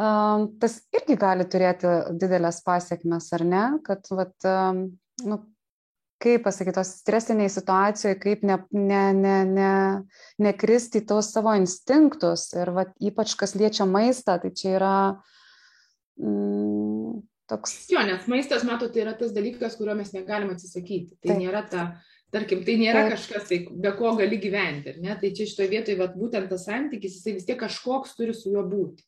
[0.00, 3.64] um, tas irgi gali turėti didelės pasiekmes, ar ne?
[3.84, 4.86] Kad, vat, um,
[5.28, 5.40] nu,
[6.24, 9.70] kaip pasakyti, tos stresiniai situacijoje, kaip ne, ne, ne, ne,
[10.40, 15.33] nekristi tos savo instinktus ir vat, ypač kas liečia maistą, tai čia yra uh,
[16.20, 17.76] mm, toks.
[17.92, 21.18] Jo, nes maistas, matot, tai yra tas dalykas, kurio mes negalim atsisakyti.
[21.20, 21.40] Tai Taip.
[21.42, 21.86] nėra ta,
[22.34, 23.16] tarkim, tai nėra Taip.
[23.16, 24.96] kažkas, tai, be ko gali gyventi.
[25.04, 25.16] Ne?
[25.20, 28.64] Tai čia šitoje vietoje vat, būtent tas santykis, jisai vis tiek kažkoks turi su juo
[28.68, 29.06] būti.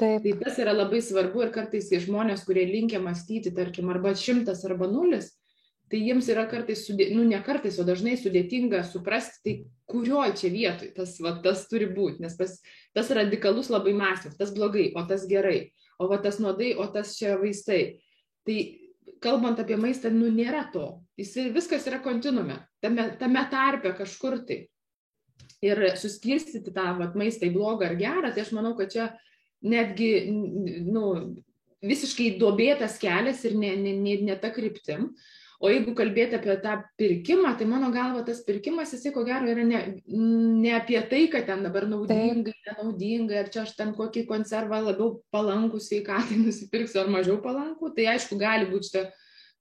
[0.00, 0.24] Taip.
[0.24, 4.88] Tai tas yra labai svarbu ir kartais žmonės, kurie linkia mąstyti, tarkim, arba šimtas arba
[4.90, 5.30] nulis,
[5.92, 9.52] tai jiems yra kartais, sudė, nu ne kartais, o dažnai sudėtinga suprasti, tai
[9.92, 12.56] kurioje čia vietoje tas, va, tas turi būti, nes tas,
[12.96, 15.68] tas radikalus labai mąstymas, tas blogai, o tas gerai
[16.02, 17.82] o va tas nuodai, o tas čia vaistai.
[18.46, 18.58] Tai
[19.22, 20.86] kalbant apie maistą, nu nėra to.
[21.18, 24.64] Jis viskas yra kontinume, tame, tame tarpe kažkur tai.
[25.62, 29.12] Ir suskirstyti tą vat, maistą į blogą ar gerą, tai aš manau, kad čia
[29.62, 31.04] netgi nu,
[31.86, 35.12] visiškai duobėtas kelias ir ne, ne, ne, ne ta kryptim.
[35.62, 39.62] O jeigu kalbėti apie tą pirkimą, tai mano galva tas pirkimas, jisai ko gero yra
[39.62, 44.80] ne, ne apie tai, kad ten dabar naudingai, nenaudingai, ar čia aš ten kokį konservą
[44.82, 47.92] labiau palankų sveikatai nusipirksiu ar mažiau palankų.
[47.94, 49.04] Tai aišku, gali būti šitą,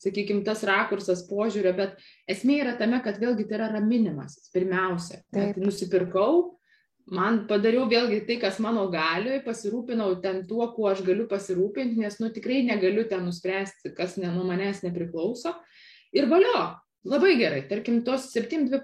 [0.02, 2.02] sakykime, tas rakursas požiūrio, bet
[2.34, 4.40] esmė yra tame, kad vėlgi tai yra raminimas.
[4.56, 6.56] Pirmiausia, kad nusipirkau,
[7.14, 12.18] man padariau vėlgi tai, kas mano galioje, pasirūpinau ten tuo, kuo aš galiu pasirūpinti, nes
[12.24, 15.54] nu tikrai negaliu ten nuspręsti, kas ne nuo manęs nepriklauso
[16.16, 16.62] ir valio.
[17.02, 18.78] Labai gerai, tarkim, tos 7-2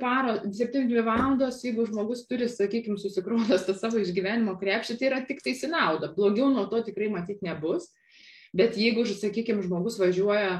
[1.05, 6.09] valandos, jeigu žmogus turi, sakykime, susikrovęs tą savo išgyvenimo krepšį, tai yra tik tai sinauda.
[6.15, 7.91] Blogiau nuo to tikrai matyti nebus.
[8.57, 10.55] Bet jeigu, sakykime, žmogus važiuoja,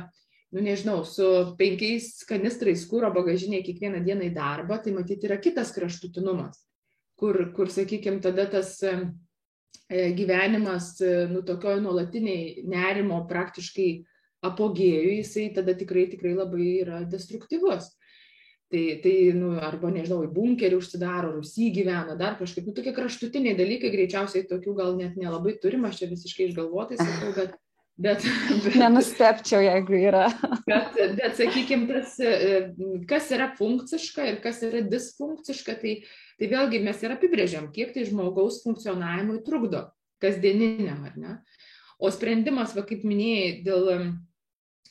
[0.53, 1.25] nu nežinau, su
[1.57, 6.61] penkiais kanistrais kūro bagažinė kiekvieną dieną į darbą, tai matyti yra kitas kraštutinumas,
[7.17, 8.93] kur, kur sakykime, tada tas e,
[9.89, 13.89] gyvenimas, e, nu, tokio nuolatiniai nerimo praktiškai
[14.45, 17.89] apogėjų jisai tada tikrai, tikrai labai yra destruktyvus.
[18.67, 23.55] Tai, tai nu, arba, nežinau, į bunkerį užsidaro, rusy gyvena, dar kažkaip, nu, tokie kraštutiniai
[23.55, 27.55] dalykai, greičiausiai tokių gal net nelabai turim, aš čia visiškai išgalvotai sakau, bet...
[27.97, 28.21] Bet,
[28.61, 30.27] bet, Nenustepčiau, jeigu yra.
[30.69, 32.11] Bet, bet sakykime, tas,
[33.09, 35.93] kas yra funkciška ir kas yra disfunkciška, tai,
[36.37, 39.87] tai vėlgi mes ir apibrėžiam, kiek tai žmogaus funkcionavimui trukdo,
[40.21, 41.33] kasdieniniam, ar ne?
[41.97, 43.91] O sprendimas, va, kaip minėjai, dėl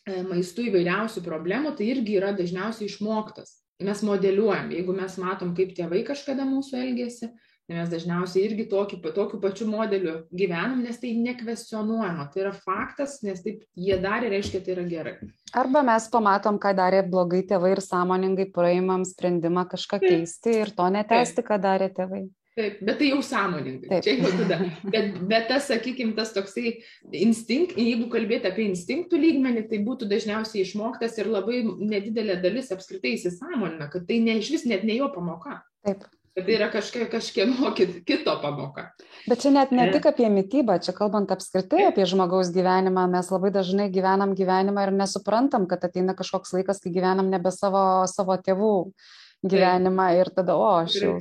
[0.06, 3.58] E, maistų įvairiausių problemų, tai irgi yra dažniausiai išmoktas.
[3.82, 7.28] Mes modeliuojam, jeigu mes matom, kaip tėvai kažkada mūsų elgėsi,
[7.66, 13.18] tai mes dažniausiai irgi tokį, tokiu pačiu modeliu gyvenam, nes tai nekvestionuojama, tai yra faktas,
[13.26, 15.16] nes taip jie darė, reiškia, tai yra gerai.
[15.58, 20.86] Arba mes pamatom, ką darė blogai tėvai ir sąmoningai praimam sprendimą kažką keisti ir to
[20.94, 22.28] netesti, ką darė tėvai.
[22.56, 23.88] Taip, bet tai jau sąmoningai.
[23.90, 24.04] Taip.
[24.06, 24.56] Čia jau tada.
[24.88, 26.78] Bet, bet tas, sakykime, tas toksai
[27.12, 33.12] instinkt, jeigu kalbėti apie instinktų lygmenį, tai būtų dažniausiai išmoktas ir labai nedidelė dalis apskritai
[33.18, 35.58] įsisąmonina, kad tai ne iš vis net ne jo pamoka.
[35.84, 36.06] Taip.
[36.36, 38.86] Kad tai yra kažkieno, kažkieno kito pamoka.
[39.28, 43.52] Bet čia net ne tik apie mytybą, čia kalbant apskritai apie žmogaus gyvenimą, mes labai
[43.52, 48.74] dažnai gyvenam gyvenimą ir nesuprantam, kad ateina kažkoks laikas, kai gyvenam nebe savo, savo tėvų
[49.44, 51.16] gyvenimą ir tada, o, aš jau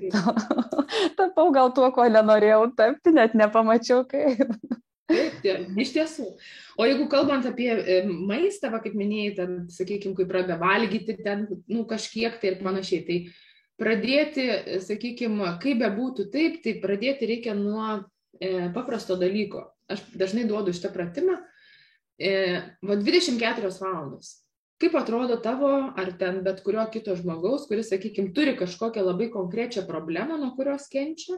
[1.20, 4.56] tapau gal tuo, ko nenorėjau tapti, net nepamačiau kaip.
[5.06, 6.28] Taip, taip, iš tiesų.
[6.82, 11.46] O jeigu kalbant apie e, maistą, va, kaip minėjai, ten, sakykime, kai pradeda valgyti ten,
[11.70, 13.20] nu, kažkiek tai ir panašiai, tai
[13.82, 14.48] pradėti,
[14.82, 18.00] sakykime, kaip bebūtų taip, tai pradėti reikia nuo
[18.40, 19.68] e, paprasto dalyko.
[19.92, 21.38] Aš dažnai duodu šitą pratimą.
[22.18, 22.34] E,
[22.82, 24.45] va 24 valandos
[24.82, 29.86] kaip atrodo tavo ar ten bet kurio kito žmogaus, kuris, sakykime, turi kažkokią labai konkrečią
[29.88, 31.38] problemą, nuo kurios kenčia,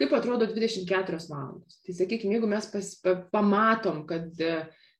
[0.00, 1.78] kaip atrodo 24 valandos.
[1.86, 4.28] Tai, sakykime, jeigu mes pas, pa, pamatom, kad,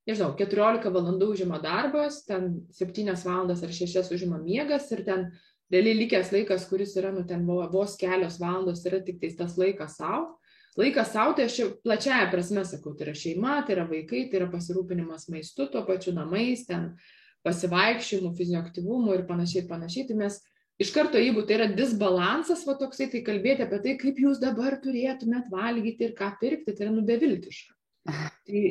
[0.08, 5.28] nežinau, 14 valandų užima darbas, ten 7 valandas ar 6 užima miegas ir ten
[5.72, 10.38] realiai likęs laikas, kuris yra, nu, ten vos kelios valandos, yra tik tas laikas savo.
[10.74, 14.40] Laikas savo, tai aš čia plačiaja prasme sakau, tai yra šeima, tai yra vaikai, tai
[14.40, 16.96] yra pasirūpinimas maistu, tuo pačiu namais, ten
[17.44, 20.40] pasivaikščiojimų, fizinio aktyvumo ir panašiai, panašiai, tai mes
[20.80, 24.78] iš karto, jeigu tai yra disbalansas, va toksai, tai kalbėti apie tai, kaip jūs dabar
[24.82, 27.72] turėtumėt valgyti ir ką pirkti, tai yra nubeviltiška.
[28.04, 28.62] Tai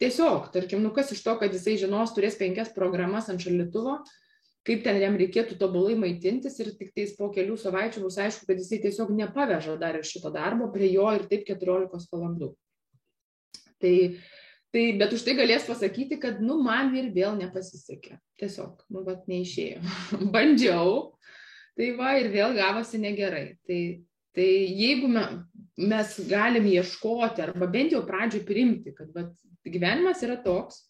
[0.00, 4.00] tiesiog, tarkim, nu kas iš to, kad jisai žinos, turės penkias programas ant šalituvo,
[4.66, 8.58] kaip ten jam reikėtų tobulai maitintis ir tik tais po kelių savaičių bus aišku, kad
[8.58, 12.52] jisai tiesiog nepaveža dar ir šito darbo prie jo ir taip 14 valandų.
[13.82, 13.94] Tai
[14.72, 18.16] Tai, bet už tai galės pasakyti, kad, nu, man ir vėl nepasisekė.
[18.40, 19.82] Tiesiog, nu, vat, neišėjo.
[20.34, 20.94] Bandžiau,
[21.76, 23.58] tai va, ir vėl gavosi negerai.
[23.68, 23.80] Tai,
[24.32, 25.26] tai jeigu me,
[25.76, 29.34] mes galim ieškoti, arba bent jau pradžioj priimti, kad vat,
[29.68, 30.86] gyvenimas yra toks,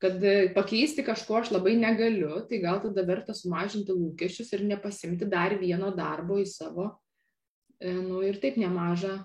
[0.00, 0.22] kad
[0.54, 5.90] pakeisti kažko aš labai negaliu, tai gal tada verta sumažinti lūkesčius ir nepasimti dar vieno
[5.98, 6.86] darbo į savo,
[7.82, 9.18] e, nu, ir taip nemažą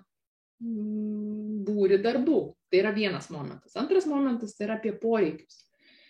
[0.64, 2.40] Mm, būri darbų.
[2.76, 3.76] Tai yra vienas momentas.
[3.80, 5.62] Antras momentas tai yra apie poreikius.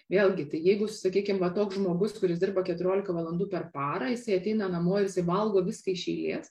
[0.10, 4.66] Vėlgi, tai jeigu, sakykime, va toks žmogus, kuris dirba 14 valandų per parą, jisai ateina
[4.70, 6.50] namo ir jisai valgo viską iš eilės,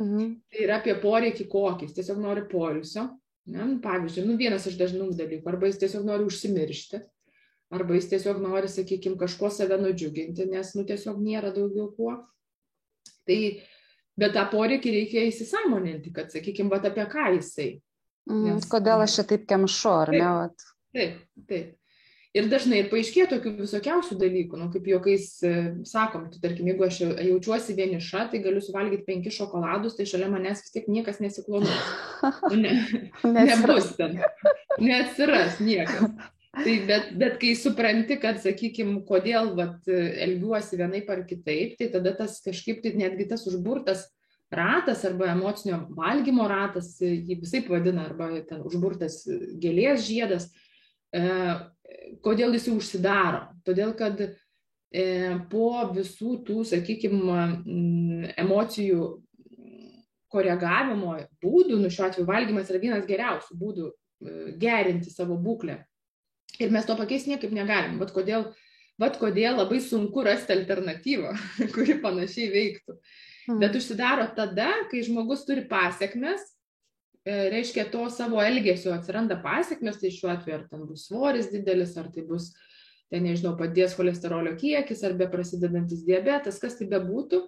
[0.00, 0.30] mhm.
[0.48, 3.04] tai yra apie poreikį kokį, jis tiesiog nori poilsio.
[3.50, 3.66] Ne?
[3.66, 7.02] Nu, pavyzdžiui, nu, vienas iš dažnų dalykų, arba jis tiesiog nori užsimiršti,
[7.76, 12.16] arba jis tiesiog nori, sakykime, kažko save nudžiuginti, nes, nu, tiesiog nėra daugiau kuo.
[13.28, 13.40] Tai
[14.20, 17.70] bet tą poreikį reikia įsisamoninti, kad, sakykime, va apie ką jisai.
[18.30, 18.70] Mm, Nes...
[18.70, 20.32] Kodėl aš čia taip kemšu, ar taip, ne?
[20.38, 20.66] Vat?
[20.94, 21.76] Taip, taip.
[22.30, 25.54] Ir dažnai paaiškėja tokių visokiausių dalykų, nu, kaip juokais e,
[25.88, 30.62] sakom, tu, tarkim, jeigu aš jaučiuosi vieniša, tai galiu suvalgyti penki šokoladus, tai šalia manęs
[30.62, 31.88] vis tiek niekas nesiklonuos.
[32.52, 32.74] Nu, ne,
[33.24, 34.18] nebus ten,
[34.78, 36.04] neatsiras niekas.
[36.52, 42.12] Tai bet, bet kai supranti, kad, sakykime, kodėl vat, elgiuosi vienaip ar kitaip, tai tada
[42.18, 44.04] tas kažkaip tai netgi tas užburtas
[44.50, 49.22] ratas arba emocinio valgymo ratas, jį visai vadina, arba ten užburtas
[49.62, 50.50] gėlės žiedas,
[51.14, 51.24] e,
[52.24, 53.44] kodėl jis užsidaro.
[53.66, 54.30] Todėl, kad e,
[55.52, 57.44] po visų tų, sakykime,
[58.42, 59.10] emocijų
[60.30, 63.94] koregavimo būdų, nu šiuo atveju valgymas yra vienas geriausių būdų e,
[64.58, 65.80] gerinti savo būklę
[66.58, 67.98] Ir mes to pakeisti niekaip negalim.
[68.00, 68.48] Vat kodėl,
[69.00, 71.34] vat kodėl labai sunku rasti alternatyvą,
[71.74, 72.96] kuri panašiai veiktų.
[72.96, 73.29] Hmm.
[73.58, 76.42] Bet užsidaro tada, kai žmogus turi pasiekmes,
[77.24, 81.96] e, reiškia to savo elgesio atsiranda pasiekmes, tai šiuo atveju ar ten bus svoris didelis,
[82.00, 82.52] ar tai bus,
[83.10, 87.42] ten nežinau, padės cholesterolio kiekis, ar be prasidedantis diabetas, kas tai bebūtų,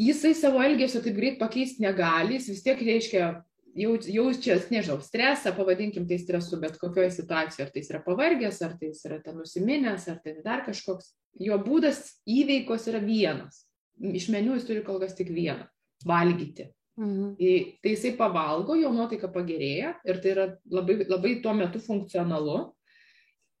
[0.00, 3.32] jisai savo elgesio taip greit pakeisti negali, jis vis tiek reiškia
[3.76, 8.92] jaučias, nežinau, stresą, pavadinkim tai stresu, bet kokioje situacijoje, ar tai yra pavargęs, ar tai
[8.94, 13.66] yra ten nusiminęs, ar tai dar kažkoks, jo būdas įveikos yra vienas.
[14.00, 15.66] Iš meniu jis turi kol kas tik vieną-
[16.12, 16.70] valgyti.
[16.98, 17.36] Mhm.
[17.38, 22.72] Tai, tai jisai pavalgo, jo nuotaika pagerėja ir tai yra labai, labai tuo metu funkcionalu.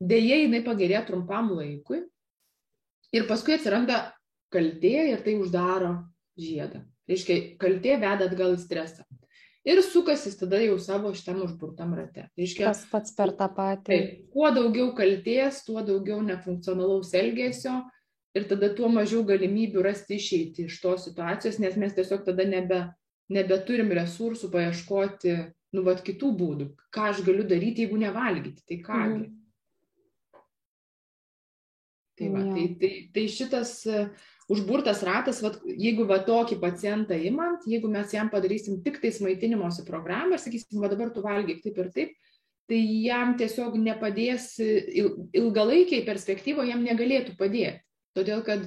[0.00, 2.02] Deja, jinai pagerėja trumpam laikui
[3.12, 4.12] ir paskui atsiranda
[4.52, 5.94] kaltė ir tai uždaro
[6.38, 6.84] žiedą.
[7.08, 9.04] Reiškia, kaltė veda atgal į stresą
[9.64, 12.28] ir sukasi tada jau savo šitam užburtam rate.
[12.38, 13.86] Reiškia, Tas pats per tą patį.
[13.88, 17.80] Taip, kuo daugiau kalties, tuo daugiau nefunkcionalaus elgesio
[18.34, 22.80] ir tada tuo mažiau galimybių rasti išeiti iš tos situacijos, nes mes tiesiog tada nebe,
[23.32, 25.36] nebeturim resursų paieškoti,
[25.74, 29.20] nu, vat kitų būdų, ką aš galiu daryti, jeigu nevalgyti, tai kągi.
[29.26, 29.36] Mhm.
[32.20, 33.70] Tai, va, tai, tai, tai šitas
[34.52, 39.86] užburtas ratas, vat, jeigu va tokį pacientą imant, jeigu mes jam padarysim tik tais maitinimosi
[39.86, 42.12] programą ir sakysim, va dabar tu valgyk taip ir taip,
[42.68, 47.80] tai jam tiesiog nepadės ilgalaikiai perspektyvoje, jam negalėtų padėti.
[48.16, 48.66] Todėl, kad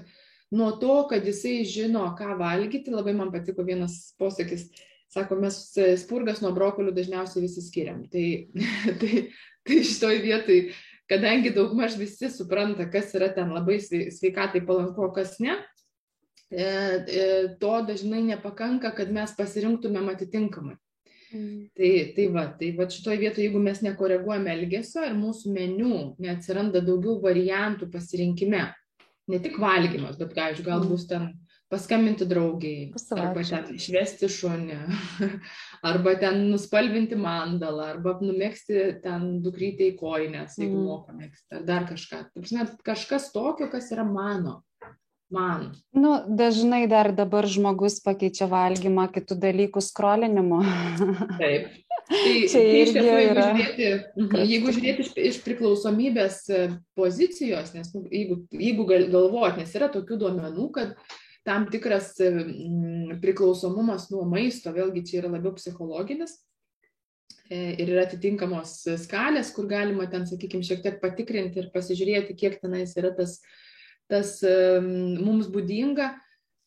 [0.54, 4.70] nuo to, kad jisai žino, ką valgyti, labai man patiko vienas posakis,
[5.12, 5.60] sako, mes
[6.02, 8.06] spurgas nuo brokolių dažniausiai visi skiriam.
[8.14, 8.26] Tai,
[9.02, 9.28] tai,
[9.68, 10.66] tai šitoj vietoj
[11.10, 15.58] kadangi daugmaž visi supranta, kas yra ten labai sveikatai palanku, kas ne,
[16.52, 17.26] e, e,
[17.60, 20.78] to dažnai nepakanka, kad mes pasirinktumėm atitinkamai.
[21.34, 21.60] Mm.
[21.74, 26.84] Tai, tai va, tai va šitoje vietoje, jeigu mes nekoreguojame elgesio ir mūsų meniu neatsiranda
[26.86, 28.68] daugiau variantų pasirinkime,
[29.32, 30.92] ne tik valgymas, bet, gal, gal mm.
[30.92, 31.32] bus ten
[31.74, 34.80] paskambinti draugiai, arba ten išvesti šunį,
[35.90, 40.86] arba ten nuspalvinti mandalą, arba numėgsti ten dukrytę į koinės, jeigu mm.
[40.90, 42.22] moka mėgsti, ar dar kažką.
[42.38, 44.62] Prasme, kažkas tokio, kas yra mano.
[45.34, 45.72] Man.
[45.98, 50.60] Nu, dažnai dar dabar žmogus pakeičia valgymą kitų dalykų skrolinimu.
[51.42, 51.72] Taip.
[52.10, 53.89] Tai, Čia tai iš tiesų, jeigu žiūrėti,
[54.20, 56.62] mhm, jeigu žiūrėti iš, iš priklausomybės e,
[57.00, 60.96] pozicijos, nes nu, jeigu, jeigu galvot, nes yra tokių duomenų, kad
[61.48, 62.13] tam tikras
[63.20, 66.38] priklausomumas nuo maisto, vėlgi čia yra labiau psichologinis.
[67.52, 72.62] E, ir yra atitinkamos skalės, kur galima ten, sakykime, šiek tiek patikrinti ir pasižiūrėti, kiek
[72.63, 73.42] tenais yra tas,
[74.12, 76.13] tas mums būdinga.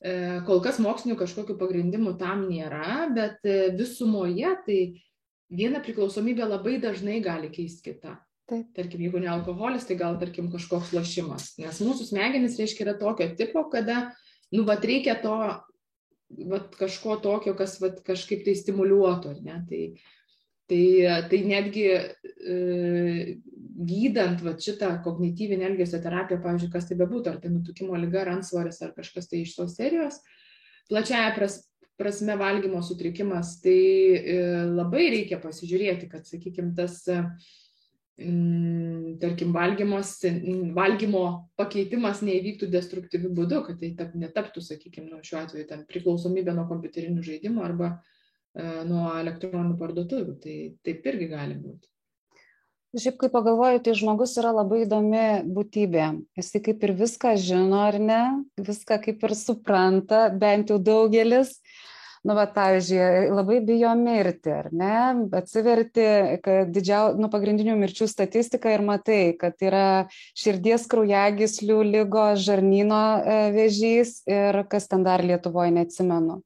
[0.05, 0.13] E,
[0.45, 4.81] kol kas mokslinių kažkokių pagrindimų tam nėra, bet e, visumoje tai
[5.53, 8.17] viena priklausomybė labai dažnai gali keisti kitą.
[8.47, 8.69] Taip.
[8.77, 11.57] Tarkim, jeigu ne alkoholis, tai gal, tarkim, kažkoks lošimas.
[11.59, 14.13] Nes mūsų smegenys, reiškia, yra tokio tipo, kada
[14.55, 15.35] nu, vat reikia to,
[16.51, 19.59] vat kažko tokio, kas vat kažkaip tai stimuliuotų, ne?
[19.67, 19.83] Tai,
[20.71, 20.85] tai,
[21.31, 22.57] tai netgi e,
[23.91, 28.37] gydant vat šitą kognityvinę elgesio terapiją, pavyzdžiui, kas tai bebūtų, ar tai nutukimo lyga, ar
[28.37, 30.23] ansvoris, ar kažkas tai iš tos serijos,
[30.91, 31.65] plačiaja pras,
[32.01, 33.79] prasme valgymo sutrikimas, tai
[34.17, 37.23] e, labai reikia pasižiūrėti, kad, sakykime, tas e,
[38.17, 40.15] tarkim, valgymos,
[40.77, 41.25] valgymo
[41.61, 46.65] pakeitimas neįvyktų destruktyviu būdu, kad tai tap, netaptų, sakykime, nu, šiuo atveju ten priklausomybė nuo
[46.71, 50.39] kompiuterinių žaidimų arba e, nuo elektroninių parduotuvių.
[50.41, 50.57] Tai
[50.87, 51.91] taip irgi gali būti.
[52.97, 56.05] Šiaip, kai pagalvoju, tai žmogus yra labai įdomi būtybė.
[56.39, 58.21] Jisai kaip ir viską žino, ar ne,
[58.57, 61.59] viską kaip ir supranta, bent jau daugelis,
[62.27, 64.95] nu vat pavyzdžiui labai bijo mirti ar ne?
[65.39, 66.07] Atsiverti
[66.45, 69.87] kad didžiau nu pagrindinių mirčių statistiką ir matai kad yra
[70.39, 76.41] širdies kraujagyslių ligos žarnyno e, vėžys ir kas ten dar lietuvoj neatsimenu.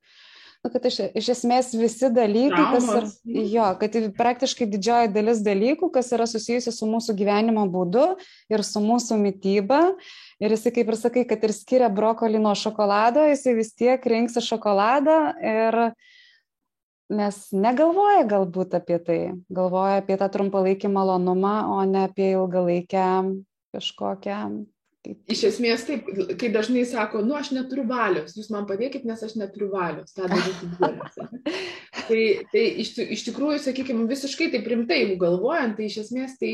[0.60, 3.06] Nu, kad iš, iš esmės visi dalykai, kas yra,
[3.48, 8.02] jo, kad praktiškai didžioji dalis dalykų, kas yra susijusi su mūsų gyvenimo būdu
[8.52, 9.78] ir su mūsų mytyba,
[10.40, 14.48] ir jisai kaip ir sakai kad ir skiria brokolį nuo šokolado jisai vis tiek rinksis
[14.48, 15.18] šokoladą
[15.52, 15.80] ir
[17.10, 19.20] nes negalvoja galbūt apie tai.
[19.50, 23.06] Galvoja apie tą trumpalaikį malonumą o ne apie ilgalaikę
[23.74, 24.42] kažkokią
[25.32, 29.32] Iš esmės taip, kai dažnai sako, nu aš neturiu valios, jūs man padėkit, nes aš
[29.40, 30.12] neturiu valios,
[32.10, 32.18] tai,
[32.52, 36.52] tai iš, iš tikrųjų, sakykime, visiškai taip rimtai, jeigu galvojant, tai iš esmės tai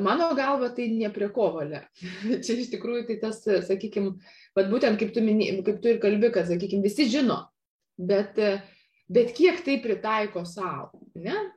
[0.00, 1.84] mano galva tai ne prie ko valia.
[2.44, 4.16] Čia iš tikrųjų tai tas, sakykime,
[4.56, 7.38] bet būtent kaip tu, mini, kaip tu ir kalbi, kad, sakykime, visi žino,
[7.98, 8.40] bet,
[9.06, 11.04] bet kiek tai pritaiko savo.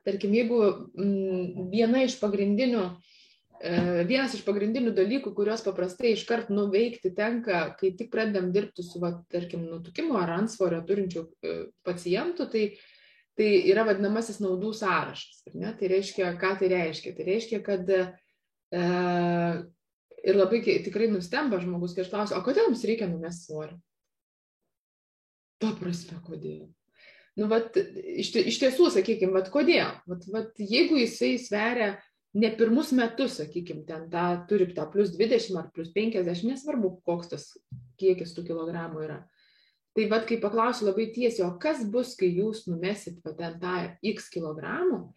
[0.06, 2.84] Tarkim, jeigu m, mm, viena iš pagrindinių,
[3.58, 3.80] e,
[4.10, 9.16] vienas iš pagrindinių dalykų, kuriuos paprastai iškart nuveikti tenka, kai tik pradedam dirbti su, va,
[9.34, 11.58] tarkim, nutukimu ar ansvorio turinčių e,
[11.88, 12.68] pacientų, tai
[13.38, 15.44] tai yra vadinamasis naudų sąrašas.
[15.46, 17.14] Tai reiškia, ką tai reiškia?
[17.18, 18.00] Tai reiškia, kad e,
[20.26, 23.78] ir labai tikrai nustemba žmogus, kai aš klausiu, o kodėl jums reikia numesti svorį?
[25.62, 26.68] To prasme, kodėl?
[27.38, 29.94] Nu, vat, iš, iš tiesų, sakykime, vat, kodėl?
[30.10, 31.92] Vat, vat, jeigu jisai sveria
[32.38, 37.34] ne pirmus metus, sakykime, ten tą, turi tą plus 20 ar plus 50, nesvarbu, koks
[37.34, 37.46] tas
[38.02, 39.20] kiekis tų kilogramų yra
[39.98, 44.30] tai vat kai paklausiu labai tiesiai o kas bus kai jūs numesit ten tą x
[44.34, 45.08] kilogramų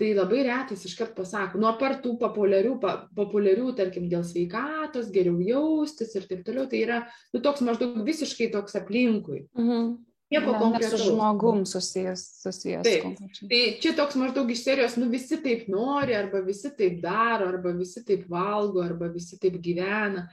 [0.00, 5.36] tai labai retas iškart pasako nu apart tų populiarių pa, populiarių tarkim dėl sveikatos geriau
[5.44, 9.94] jaustis ir taip toliau tai yra nu toks maždaug visiškai toks aplinkui mhm.
[10.32, 11.02] Nieko konkretaus.
[11.02, 12.22] Su žmogum susijęs.
[12.42, 13.18] susijęs taip.
[13.50, 17.74] Tai čia toks maždaug iš serijos, nu visi taip nori, arba visi taip daro, arba
[17.76, 20.24] visi taip valgo, arba visi taip gyvena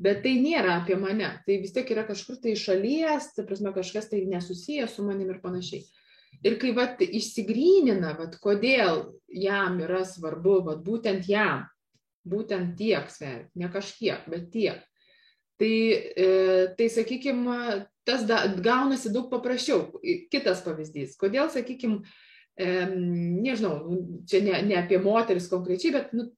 [0.00, 4.08] bet tai nėra apie mane, tai vis tiek yra kažkur tai šalies, tai prasme kažkas
[4.12, 5.84] tai nesusijęs su manim ir panašiai.
[6.46, 11.66] Ir kai vat išsigrynina, vat kodėl jam yra svarbu, vat būtent jam
[12.30, 14.80] būtent tiek sverti, ne kažkiek, bet tiek.
[15.60, 15.76] Tai,
[16.24, 16.28] e,
[16.76, 17.56] tai sakykime,
[18.08, 20.00] tas da, gaunasi daug paprasčiau.
[20.32, 21.18] Kitas pavyzdys.
[21.20, 22.00] Kodėl, sakykime,
[22.60, 23.74] nežinau,
[24.28, 26.28] čia ne, ne apie moteris konkrečiai, bet nu,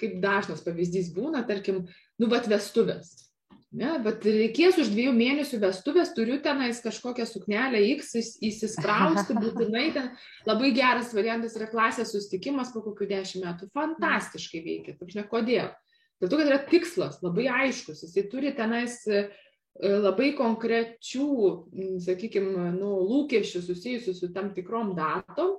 [0.00, 1.84] kaip dažnas pavyzdys būna, tarkim,
[2.20, 3.14] nu, bet vestuvės.
[3.76, 8.14] Ne, bet reikės už dviejų mėnesių vestuvės, turiu tenais kažkokią suknelę X
[8.46, 10.12] įsisprausti, būtinai ten
[10.46, 13.68] labai geras variantas yra klasės sustikimas po kokių dešimt metų.
[13.76, 14.96] Fantastiškai veikia.
[15.00, 15.74] Taip, kodėl?
[16.22, 19.26] Dėl to, kad yra tikslas labai aiškus, jisai turi tenais e,
[19.82, 21.28] labai konkrečių,
[22.06, 25.58] sakykime, nu, lūkesčių susijusių su tam tikrom datom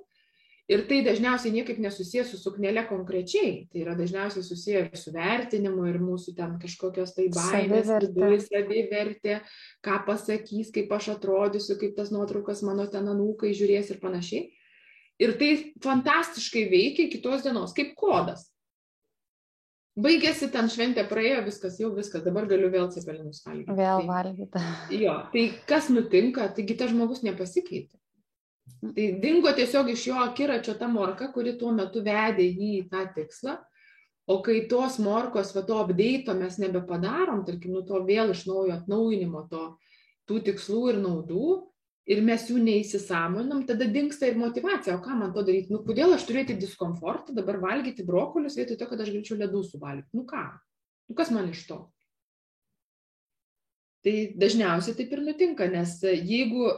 [0.68, 3.52] Ir tai dažniausiai niekaip nesusijęs su suknelė konkrečiai.
[3.72, 9.38] Tai yra dažniausiai susiję ir su vertinimu, ir mūsų ten kažkokios tai baimės, viduje savivertė,
[9.84, 14.44] ką pasakys, kaip aš atrodysiu, kaip tas nuotraukas mano ten anūkai žiūrės ir panašiai.
[15.18, 15.50] Ir tai
[15.82, 18.50] fantastiškai veikia kitos dienos, kaip kodas.
[19.98, 23.74] Baigėsi ten šventė, praėjo viskas, jau viskas, dabar galiu vėl cepelinus valgyti.
[23.74, 24.66] Vėl tai, valgyti.
[25.00, 27.96] Jo, tai kas nutinka, taigi tas žmogus nepasikeitė.
[28.82, 33.06] Tai dingo tiesiog iš jo akiračio ta morka, kuri tuo metu vedė jį į tą
[33.16, 33.56] tikslą.
[34.28, 38.74] O kai tos morkos, va to update mes nebepadarom, tarkim, nu to vėl iš naujo
[38.76, 39.62] atnaujinimo to,
[40.28, 41.52] tų tikslų ir naudų,
[42.08, 46.12] ir mes jų neįsisamoninam, tada dinksta ir motivacija, o ką man to daryti, nu kodėl
[46.16, 50.44] aš turėti diskomfortą, dabar valgyti brokolius vietoj to, kad aš galėčiau ledų suvalgyti, nu ką,
[51.08, 51.78] nu kas man iš to.
[54.04, 56.70] Tai dažniausiai taip ir nutinka, nes jeigu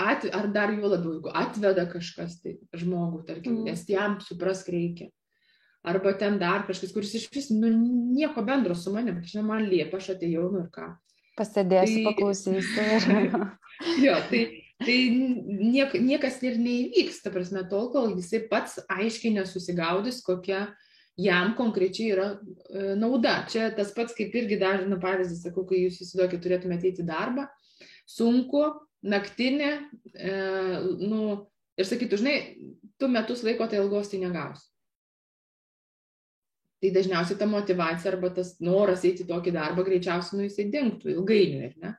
[0.00, 3.70] at, ar dar juo labiau, jeigu atveda kažkas tai žmogų, tarkim, mm.
[3.70, 5.10] nes jam suprask reikia.
[5.80, 7.70] Arba ten dar kažkas, kuris iš vis nu,
[8.12, 10.90] nieko bendro su manim, žinoma, man liepia, aš atėjau, nu ir ką.
[11.40, 13.40] Pasėdėsiu, tai, paklausysiu.
[14.04, 14.42] jo, tai,
[14.82, 20.66] tai niek, niekas ir neįvyks, ta prasme, tol, kol jisai pats aiškiai nesusigaudys, kokia
[21.20, 23.38] jam konkrečiai yra e, nauda.
[23.48, 27.48] Čia tas pats, kaip irgi dažna pavyzdys, sakau, kai jūs įsivaizduokit, turėtumėte eiti į darbą,
[28.08, 28.66] sunku,
[29.06, 29.70] naktinė,
[30.14, 30.34] e,
[31.00, 31.22] nu,
[31.80, 32.36] ir sakytų, žinai,
[33.00, 34.68] tu metus laiko tai ilgos tai negausi.
[36.80, 41.66] Tai dažniausiai ta motivacija arba tas noras eiti tokį darbą greičiausiai, nu, jisai dinktų ilgainiui,
[41.68, 41.92] ar ne?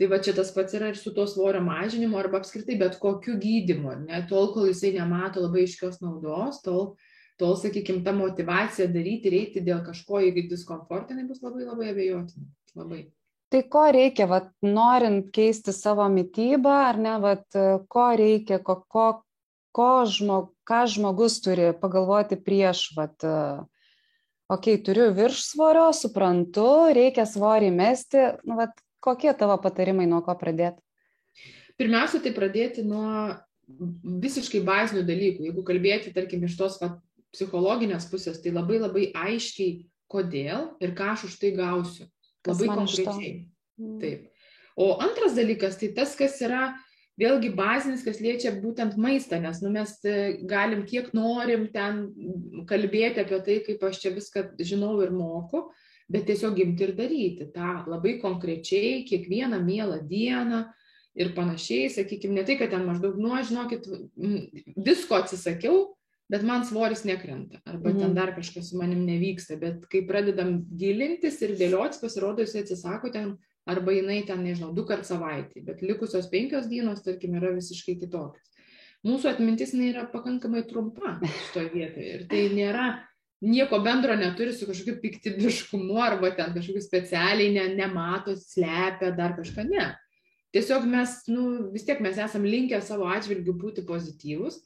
[0.00, 3.36] Tai va čia tas pats yra ir su to svorio mažinimu arba apskritai bet kokiu
[3.38, 4.22] gydimu, ne?
[4.30, 6.96] Tol, kol jisai nemato labai iškios naudos, tol,
[7.38, 12.48] tol sakykime, ta motivacija daryti ir eiti dėl kažko, jeigu diskomfortinai bus labai labai abejotina.
[12.74, 13.04] Labai.
[13.52, 17.44] Tai ko reikia, vat, norint keisti savo mytybą, ar ne, vat,
[17.92, 19.06] ko reikia, ko, ko,
[19.76, 27.68] ko žmog, ką žmogus turi pagalvoti prieš, vat, okei, okay, turiu viršsvorio, suprantu, reikia svorį
[27.76, 28.72] mesti, nu, vat,
[29.04, 30.80] kokie tavo patarimai, nuo ko pradėti?
[31.76, 33.34] Pirmiausia, tai pradėti nuo
[34.22, 35.46] visiškai bazinių dalykų.
[35.48, 36.98] Jeigu kalbėti, tarkim, iš tos vat,
[37.32, 42.08] psichologinės pusės, tai labai labai aiškiai, kodėl ir ką aš už tai gausiu.
[42.48, 43.34] Labai konkrečiai.
[43.78, 43.98] Mm.
[44.02, 44.28] Taip.
[44.76, 46.72] O antras dalykas, tai tas, kas yra
[47.20, 50.16] vėlgi bazinis, kas liečia būtent maistą, nes nu, mes e,
[50.48, 52.06] galim kiek norim ten
[52.68, 55.66] kalbėti apie tai, kaip aš čia viską žinau ir moku,
[56.12, 60.64] bet tiesiog imti ir daryti tą labai konkrečiai, kiekvieną mielą dieną
[61.12, 63.84] ir panašiai, sakykime, ne tai, kad ten maždaug, nu, žinokit,
[64.80, 65.90] visko atsisakiau,
[66.32, 67.98] bet man svoris nekrenta, arba mhm.
[68.00, 73.12] ten dar kažkas su manim nevyksta, bet kai pradedam gilintis ir dėliotis, pasirodo, jis atsisako
[73.12, 73.34] ten,
[73.68, 78.48] arba jinai ten, nežinau, du kart savaitį, bet likusios penkios dienos, tarkim, yra visiškai kitokios.
[79.06, 82.86] Mūsų atmintis yra pakankamai trumpa šitoje vietoje ir tai nėra,
[83.42, 89.66] nieko bendro neturi su kažkokiu piktybiškumu arba ten kažkokiu specialiai ne, nemato, slepia, dar kažką,
[89.68, 89.90] ne.
[90.54, 94.60] Tiesiog mes, nu, vis tiek mes esam linkę savo atžvilgių būti pozityvus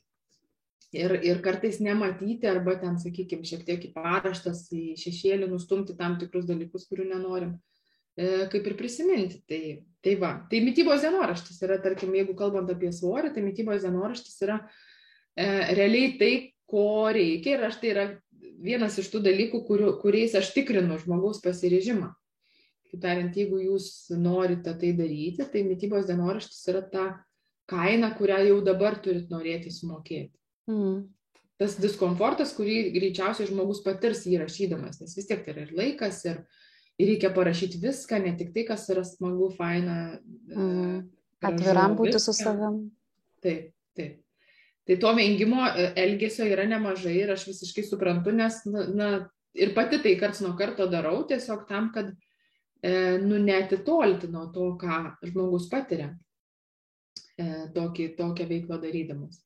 [0.97, 6.17] ir, ir kartais nematyti arba ten, sakykime, šiek tiek į paraštas, į šešėlį nustumti tam
[6.21, 7.55] tikrus dalykus, kurių nenorim
[8.17, 9.41] e, kaip ir prisiminti.
[9.49, 9.63] Tai,
[10.05, 14.61] tai va, tai mytybos dienoraštis yra, tarkim, jeigu kalbant apie svorį, tai mytybos dienoraštis yra
[14.65, 16.33] e, realiai tai,
[16.67, 18.07] ko reikia ir aš tai yra
[18.63, 22.11] vienas iš tų dalykų, kuriu, kuriais aš tikrinu žmogaus pasirežimą.
[22.91, 27.07] Kaip tariant, jeigu jūs norite tai daryti, tai mytybos dienoraštis yra ta
[27.71, 30.35] kaina, kurią jau dabar turit norėti sumokėti.
[30.71, 31.05] Mm.
[31.57, 36.19] Tas diskomfortas, kurį greičiausiai žmogus patirs jį rašydamas, nes vis tiek tai yra ir laikas,
[36.29, 36.43] ir,
[37.01, 40.19] ir reikia parašyti viską, ne tik tai, kas yra smagu, faina.
[40.53, 41.07] Mm.
[41.47, 42.87] Atviram būti su savim.
[43.45, 44.21] Taip, taip.
[44.87, 49.09] Tai to vengimo e, elgesio yra nemažai ir aš visiškai suprantu, nes na, na,
[49.57, 52.93] ir pati tai karts nuo karto darau tiesiog tam, kad e,
[53.23, 56.13] nu, netitolti nuo to, ką žmogus patiria
[57.35, 59.46] e, tokį, tokią veiklą darydamas.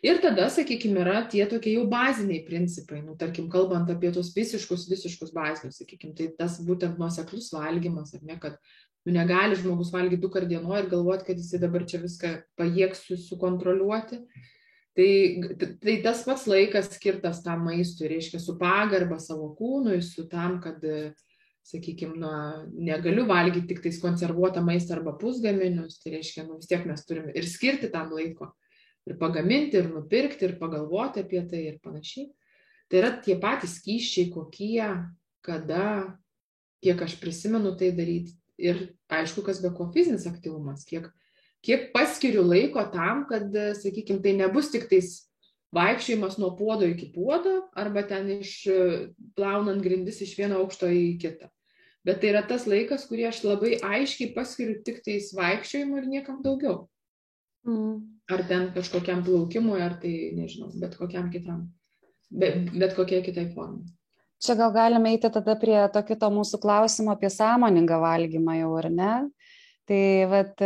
[0.00, 4.86] Ir tada, sakykime, yra tie tokie jau baziniai principai, nu, tarkim, kalbant apie tos visiškus,
[4.88, 8.56] visiškus bazinius, sakykime, tai tas būtent nuoseklus valgymas, ar ne, kad
[9.04, 13.04] nu, negali žmogus valgyti du kart dienoje ir galvoti, kad jis dabar čia viską pajėgs
[13.26, 14.22] sukontroliuoti.
[14.96, 15.10] Tai,
[15.84, 20.80] tai tas pats laikas skirtas tam maistui, reiškia, su pagarba savo kūnui, su tam, kad,
[21.68, 22.32] sakykime, nu,
[22.88, 27.36] negaliu valgyti tik tais konservuotą maistą arba pusgaminius, tai reiškia, nu, vis tiek mes turime
[27.36, 28.48] ir skirti tam laiko
[29.10, 32.28] ir pagaminti, ir nupirkti, ir pagalvoti apie tai ir panašiai.
[32.90, 34.86] Tai yra tie patys skyščiai, kokie,
[35.46, 35.86] kada,
[36.82, 38.34] kiek aš prisimenu tai daryti.
[38.60, 41.06] Ir aišku, kas be ko fizinis aktyvumas, kiek,
[41.64, 43.48] kiek paskiriu laiko tam, kad,
[43.78, 45.14] sakykime, tai nebus tik tais
[45.76, 48.52] vaikščiojimas nuo puodo iki puodo arba ten iš
[49.38, 51.48] plaunant grindis iš vieno aukšto į kitą.
[52.04, 56.40] Bet tai yra tas laikas, kurį aš labai aiškiai paskiriu tik tais vaikščiojimui ir niekam
[56.44, 56.88] daugiau.
[57.68, 58.19] Mm.
[58.30, 61.64] Ar ten kažkokiam plaukimui, ar tai, nežinau, bet kokiam kitam,
[62.30, 63.88] bet, bet kokiai kitai formai.
[64.40, 68.88] Čia gal galime eiti tada prie to kito mūsų klausimo apie sąmoningą valgymą jau, ar
[68.94, 69.10] ne?
[69.90, 70.62] Tai, vat,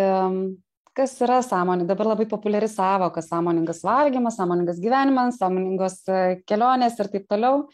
[0.94, 1.88] kas yra sąmoninga?
[1.90, 7.64] Dabar labai populiari savoka- sąmoningas valgymas, sąmoningas gyvenimas, sąmoningos e, kelionės ir taip toliau.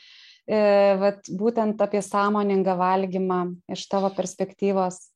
[0.48, 5.09] E, vat, būtent apie sąmoningą valgymą iš tavo perspektyvos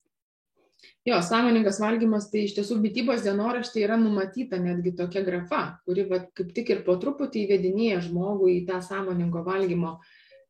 [1.04, 6.22] Jo, sąmoningas valgymas, tai iš tiesų mytybos dienoraštė yra numatyta netgi tokia grafa, kuri va,
[6.32, 9.98] kaip tik ir po truputį įvedinėja žmogų į tą sąmoningo valgymo.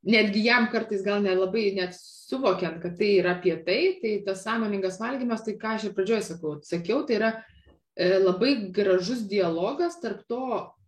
[0.06, 5.00] Netgi jam kartais gal nelabai net suvokiant, kad tai yra apie tai, tai tas sąmoningas
[5.02, 10.22] valgymas, tai ką aš ir pradžioje sakau, sakiau, tai yra e, labai gražus dialogas tarp
[10.30, 10.44] to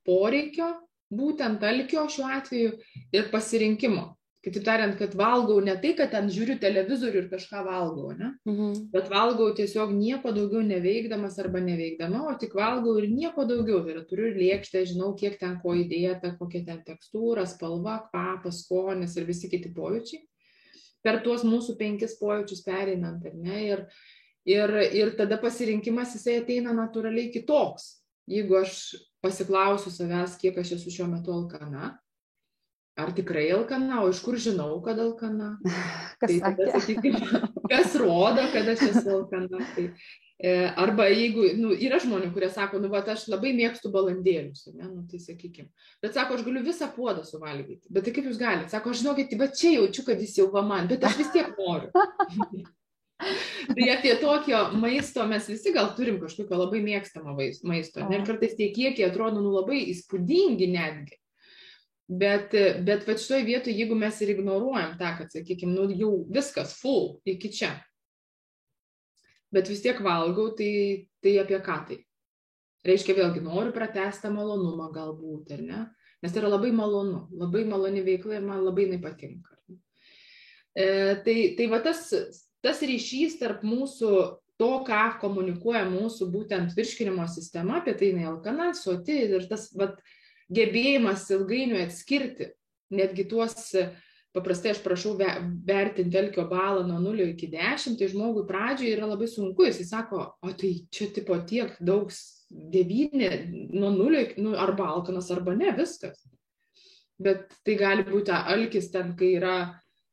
[0.07, 0.77] poreikio,
[1.11, 2.77] būtent alkio šiuo atveju
[3.19, 4.13] ir pasirinkimo
[4.47, 8.29] kitaip tariant, kad valgau ne tai, kad ten žiūriu televizorių ir kažką valgau, ne?
[8.47, 8.93] Mhm.
[8.93, 13.83] bet valgau tiesiog nieko daugiau neveikdamas arba neveikdama, o tik valgau ir nieko daugiau.
[13.83, 19.19] Tai yra, turiu lėkštę, žinau, kiek ten ko įdėta, kokia ten tekstūra, spalva, kvapas, skonis
[19.19, 20.23] ir visi kiti pojūčiai.
[21.03, 23.61] Per tuos mūsų penkis pojūčius pereinant, ar ne?
[23.67, 23.85] Ir,
[24.47, 27.97] ir, ir tada pasirinkimas jisai ateina natūraliai kitoks.
[28.31, 31.97] Jeigu aš pasiklausiu savęs, kiek aš esu šiuo metu alkana,
[32.97, 35.57] ar tikrai alkana, o iš kur žinau, kad alkana.
[36.21, 39.61] Kas, tai tada, sakykime, kas rodo, kad aš esu alkana.
[39.75, 39.83] Tai,
[40.41, 44.89] e, arba jeigu, nu, yra žmonių, kurie sako, nu, va, aš labai mėgstu balandėlius, ne,
[44.89, 45.69] nu, tai sakykime.
[46.01, 47.85] Bet sako, aš galiu visą puodą suvalgyti.
[47.93, 48.73] Bet tai kaip jūs galite?
[48.73, 51.53] Sako, aš žinokit, va čia jaučiu, kad jis jau va man, bet aš vis tiek
[51.61, 51.93] noriu.
[53.77, 58.09] tai apie tokio maisto mes visi gal turim kažkokio labai mėgstamo maisto.
[58.09, 61.21] Ir kartais tie kiekiai atrodo nu, labai įspūdingi netgi.
[62.07, 62.53] Bet,
[62.87, 67.17] bet va šitoje vietoje, jeigu mes ir ignoruojam tą, kad, sakykime, nu, jau viskas full
[67.27, 67.73] iki čia,
[69.51, 71.99] bet vis tiek valgau, tai, tai apie ką tai?
[72.87, 75.81] Reiškia, vėlgi noriu pratestą malonumą galbūt, ar ne?
[76.23, 79.57] Nes tai yra labai malonu, labai maloni veikla ir man labai jinai patinka.
[80.77, 80.87] E,
[81.27, 82.07] tai, tai va tas,
[82.63, 84.13] tas ryšys tarp mūsų
[84.61, 89.99] to, ką komunikuoja mūsų būtent virškinimo sistema, apie tai jinai alkana, soti ir tas, vat,
[90.53, 92.51] gebėjimas ilgainiui atskirti
[92.95, 93.73] netgi tuos,
[94.37, 99.29] paprastai aš prašau vertinti elkio balą nuo 0 iki 10, tai žmogui pradžioje yra labai
[99.31, 102.13] sunku, jis sako, o tai čia tipo tiek daug
[102.51, 103.31] devynė,
[103.75, 106.23] nuo 0 nu, arba alkanas, arba ne, viskas.
[107.19, 109.57] Bet tai gali būti alkis ten, kai yra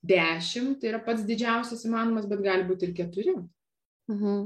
[0.07, 3.35] 10, tai yra pats didžiausias įmanomas, bet gali būti ir 4.
[4.11, 4.43] Mhm.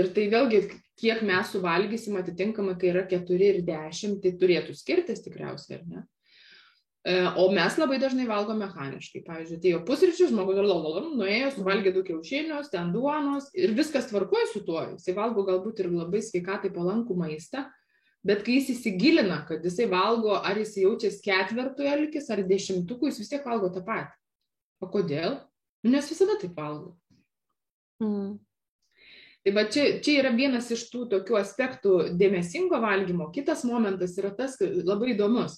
[0.00, 0.62] Ir tai vėlgi
[1.02, 6.04] kiek mes suvalgysim atitinkamai, kai yra 4 ir 10, tai turėtų skirtis tikriausiai, ar ne?
[7.02, 9.24] E, o mes labai dažnai valgom mechaniškai.
[9.26, 10.60] Pavyzdžiui, atėjo pusryčių, žmogus
[11.18, 14.84] nuėjo, suvalgė du kiaušinius, ten duonos ir viskas tvarkoja su tuo.
[14.94, 17.64] Jisai valgo galbūt ir labai sveikatai palankų maistą,
[18.22, 23.18] bet kai jis įsigilina, kad jisai valgo, ar jis jaučiasi ketvertų elkis, ar dešimtukų, jis
[23.24, 24.14] vis tiek valgo tą patį.
[24.78, 25.40] O kodėl?
[25.82, 26.94] Nes visada taip valgo.
[27.98, 28.38] Mm.
[29.42, 33.26] Tai va čia, čia yra vienas iš tų tokių aspektų dėmesingo valgymo.
[33.34, 35.56] Kitas momentas yra tas labai įdomus,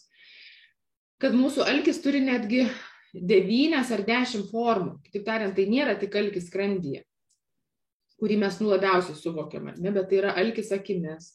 [1.21, 2.65] kad mūsų alkis turi netgi
[3.15, 4.99] devynias ar dešimt formų.
[5.05, 7.05] Kitaip tariant, tai nėra tik alkis skrandyje,
[8.21, 11.35] kurį mes nu labiausiai suvokiame, ne, bet tai yra alkis akimis.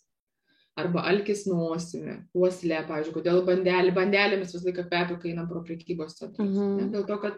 [0.80, 6.16] Arba alkis nosimi, uoslė, pavyzdžiui, kodėl bandelį, bandelėmis visą laiką kvepia, kai einam pro prekybos
[6.16, 6.48] centrus.
[6.48, 6.92] Mm -hmm.
[6.94, 7.36] Dėl to, kad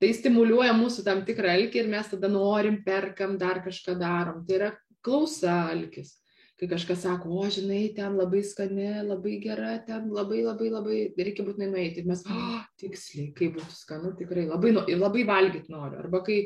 [0.00, 4.42] tai stimuliuoja mūsų tam tikrą alkį ir mes tada norim, perkam, dar kažką darom.
[4.46, 4.70] Tai yra
[5.04, 6.16] klausa alkis.
[6.60, 11.46] Kai kažkas sako, o žinai, ten labai skani, labai gera, ten labai, labai, labai, reikia
[11.46, 12.02] būtinai nueiti.
[12.02, 16.02] Ir mes, o, oh, tiksliai, kaip būtų skanu, tikrai labai, labai valgyti noriu.
[16.02, 16.42] Arba, kai,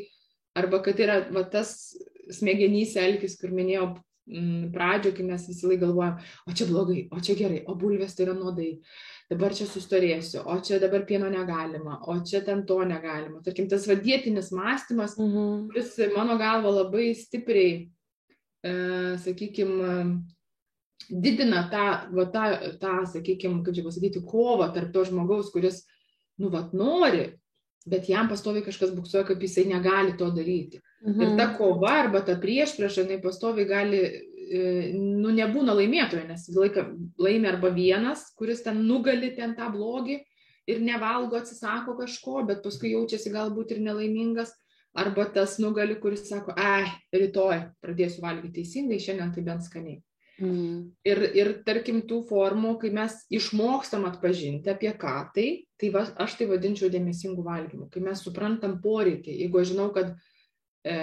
[0.54, 1.74] arba kad yra va, tas
[2.30, 3.88] smegenys elkis, kur minėjau,
[4.30, 8.16] mm, pradžio, kai mes visi laik galvojam, o čia blogai, o čia gerai, o bulvės
[8.16, 8.70] tai yra nuodai,
[9.30, 13.42] dabar čia sustorėsiu, o čia dabar pieno negalima, o čia ten to negalima.
[13.44, 15.66] Tarkim, tas vadietinis mąstymas, mhm.
[15.72, 17.76] kuris mano galva labai stipriai,
[18.64, 18.74] e,
[19.24, 19.98] sakykime,
[21.10, 22.44] didina tą, va, tą,
[22.80, 25.82] tą sakykime, kaip čia pasakyti, kovą tarp to žmogaus, kuris,
[26.40, 27.28] nu, vat, nori,
[27.88, 30.80] bet jam pastoviai kažkas buksuoja, kaip jisai negali to daryti.
[31.04, 31.20] Mhm.
[31.20, 34.60] Ir ta kova arba ta prieš prieš, jinai pastoviai gali, e,
[34.96, 36.86] nu, nebūna laimėtojo, nes laiką
[37.20, 40.22] laimė arba vienas, kuris ten nugali ten tą blogį
[40.70, 44.54] ir nevalgo, atsisako kažko, bet paskui jaučiasi galbūt ir nelaimingas.
[44.94, 49.98] Arba tas nugali, kuris sako, ai, rytoj pradėsiu valgyti teisingai, šiandien tai bent skaniai.
[50.38, 50.92] Mm.
[51.06, 55.48] Ir, ir tarkim tų formų, kai mes išmokstam atpažinti apie ką tai,
[55.78, 59.34] tai va, aš tai vadinčiau dėmesingų valgymų, kai mes suprantam poreikį.
[59.44, 60.14] Jeigu aš žinau, kad
[60.84, 60.94] e,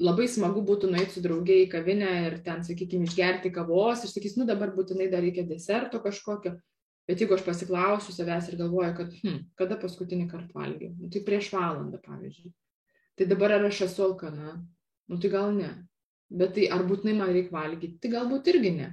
[0.00, 4.04] labai smagu būtų nueiti su draugiai į kavinę ir ten, sakykime, išgerti kavos.
[4.04, 6.54] Ir sakys, nu dabar būtinai dar reikia deserto kažkokio,
[7.08, 11.24] bet jeigu aš pasiklausiu savęs ir galvoju, kad hm, kada paskutinį kartą valgiau, nu, tai
[11.26, 12.52] prieš valandą, pavyzdžiui,
[13.18, 14.58] tai dabar ar aš esu alkana,
[15.10, 15.74] nu tai gal ne.
[16.30, 18.90] Bet tai ar būtinai man reikia valgyti, tai galbūt irgi ne.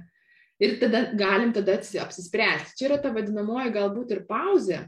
[0.58, 2.74] Ir tada galim tada apsispręsti.
[2.80, 4.80] Čia yra ta vadinamoji galbūt ir pauzė,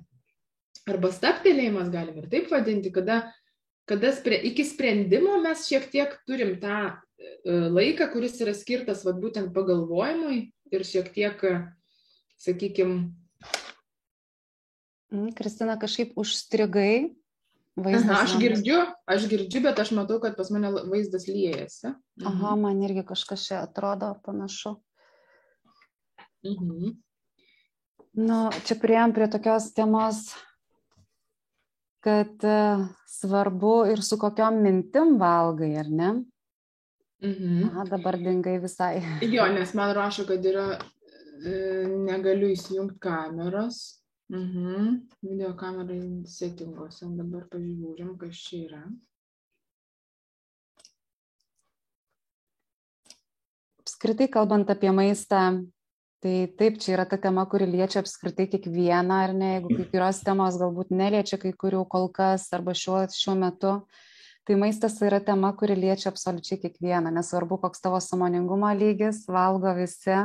[0.90, 3.22] arba staptelėjimas, galim ir taip vadinti, kada,
[3.90, 6.94] kada spre, iki sprendimo mes šiek tiek turim tą e,
[7.74, 11.42] laiką, kuris yra skirtas vat, būtent pagalvojimui ir šiek tiek,
[12.38, 13.10] sakykime.
[15.34, 17.10] Kristina, kažkaip užstrigai
[17.78, 18.78] Vaizdas Aha, aš girdžiu,
[19.08, 21.92] aš girdžiu, bet aš matau, kad pas mane vaizdas liejasi.
[22.20, 22.26] Mhm.
[22.28, 24.76] Aha, man irgi kažkas čia atrodo panašu.
[26.46, 26.96] Mhm.
[28.20, 30.32] Nu, čia prieėm prie tokios temos,
[32.00, 36.10] kad uh, svarbu ir su kokiam mintim valgai, ar ne?
[37.22, 37.64] Mhm.
[37.68, 39.02] Aha, dabar dingai visai.
[39.34, 40.66] Jo, nes man rašo, kad yra,
[41.44, 41.52] e,
[42.06, 44.00] negaliu įsijungti kameros.
[44.32, 44.96] Mhm.
[45.26, 47.10] Video kamerai settinguose.
[47.18, 48.82] Dabar pažiūrim, kas čia yra.
[53.80, 55.42] Apskritai kalbant apie maistą,
[56.20, 60.20] tai taip, čia yra ta tema, kuri liečia apskritai kiekvieną, ar ne, jeigu kai kurios
[60.26, 63.74] temos galbūt neliečia kai kurių kol kas arba šiuo, šiuo metu.
[64.48, 70.16] Tai maistas yra tema, kuri liečia absoliučiai kiekvieną, nesvarbu, koks tavo samoningumo lygis, valgo visi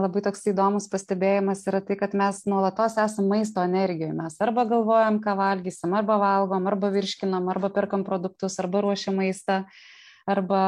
[0.00, 4.14] labai toks įdomus pastebėjimas yra tai, kad mes nuolatos esame maisto energijoje.
[4.16, 9.62] Mes arba galvojam, ką valgysim, arba valgom, arba virškinam, arba perkam produktus, arba ruošiam maistą,
[10.26, 10.62] arba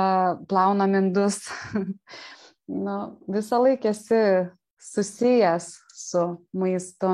[0.51, 1.43] plaunam indus.
[2.69, 2.97] nu,
[3.29, 4.23] visą laiką esi
[4.83, 7.13] susijęs su maistu.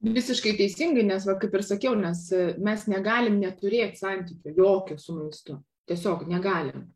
[0.00, 2.22] Visiškai teisingai, nes, va, kaip ir sakiau, nes
[2.62, 5.58] mes negalim neturėti santykių jokio su maistu.
[5.90, 6.86] Tiesiog negalim.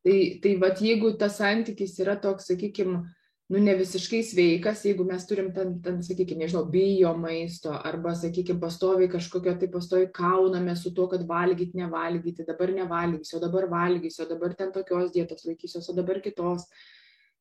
[0.00, 3.02] Tai, tai va, jeigu tas santykis yra toks, sakykime,
[3.50, 8.60] nu ne visiškai sveikas, jeigu mes turim ten, ten sakykime, nežinau, bijo maisto arba, sakykime,
[8.62, 14.22] pastoviai kažkokio tai pastoviai kauname su tuo, kad valgyti, nevalgyti, dabar nevalgysiu, o dabar valgysiu,
[14.24, 16.68] o dabar ten tokios dietos laikysiu, o dabar kitos.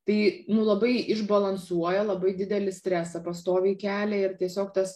[0.10, 0.18] Tai,
[0.49, 4.95] nu, labai išbalansuoja, labai didelį stresą pastoviai kelia ir tiesiog tas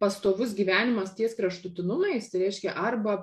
[0.00, 3.18] pastovus gyvenimas ties kraštutinumais, tai reiškia arba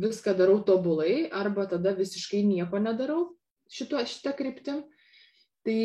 [0.00, 3.26] viską darau tobulai, arba tada visiškai nieko nedarau
[3.68, 4.80] šituo, šitą kryptim.
[5.62, 5.76] Tai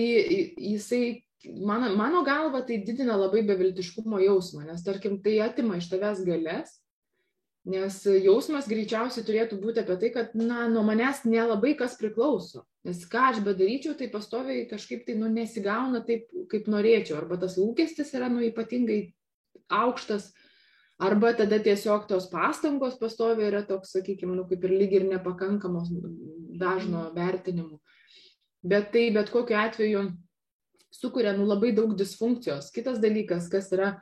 [0.58, 1.24] jisai,
[1.66, 6.78] mano, mano galva, tai didina labai beviltiškumo jausmą, nes tarkim, tai atima iš tavęs galės,
[7.68, 13.04] nes jausmas greičiausiai turėtų būti apie tai, kad, na, nuo manęs nelabai kas priklauso, nes
[13.12, 18.14] ką aš bedaryčiau, tai pastoviai kažkaip tai, nu, nesigauna taip, kaip norėčiau, arba tas lūkestis
[18.16, 19.02] yra, nu, ypatingai
[19.76, 20.30] aukštas,
[21.04, 25.92] arba tada tiesiog tos pastangos pastoviai yra toks, sakykime, nu, kaip ir lyg ir nepakankamos
[26.56, 27.82] dažno vertinimu
[28.66, 30.04] bet tai bet kokiu atveju
[30.96, 32.72] sukuria nu, labai daug disfunkcijos.
[32.74, 33.94] Kitas dalykas, kas yra,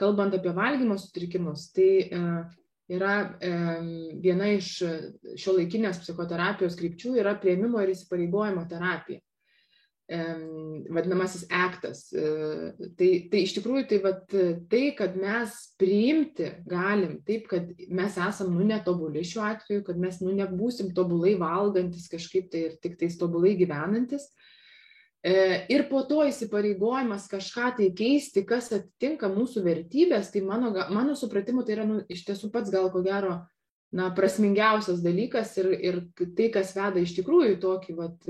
[0.00, 2.22] kalbant apie valgymo sutrikimus, tai e,
[2.94, 3.52] yra e,
[4.22, 4.70] viena iš
[5.40, 9.22] šio laikinės psichoterapijos krypčių yra prieimimo ir įsipareigojimo terapija
[10.08, 12.12] vadinamasis aktas.
[12.12, 14.24] E, tai, tai iš tikrųjų tai, vat,
[14.70, 20.20] tai, kad mes priimti galim taip, kad mes esam nu netobuli šiuo atveju, kad mes
[20.20, 24.28] nu nebūsim tobulai valgantis kažkaip tai ir tik tais tobulai gyvenantis.
[25.24, 31.16] E, ir po to įsipareigojimas kažką tai keisti, kas atitinka mūsų vertybės, tai mano, mano
[31.16, 33.38] supratimu tai yra nu, iš tiesų pats gal ko gero
[33.88, 35.98] na, prasmingiausias dalykas ir, ir
[36.36, 38.28] tai, kas veda iš tikrųjų tokį vat,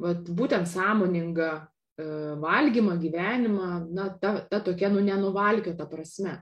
[0.00, 2.06] vat, būtent sąmoningą e,
[2.40, 6.38] valgymą, gyvenimą, na, ta, ta tokia, nu, nenuvalkio ta prasme.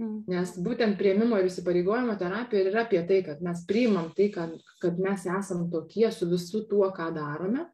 [0.00, 0.22] Mm.
[0.30, 4.98] Nes būtent prieimimo ir įsipareigojimo terapija yra apie tai, kad mes priimam tai, kad, kad
[5.02, 7.66] mes esam tokie su visu tuo, ką darome,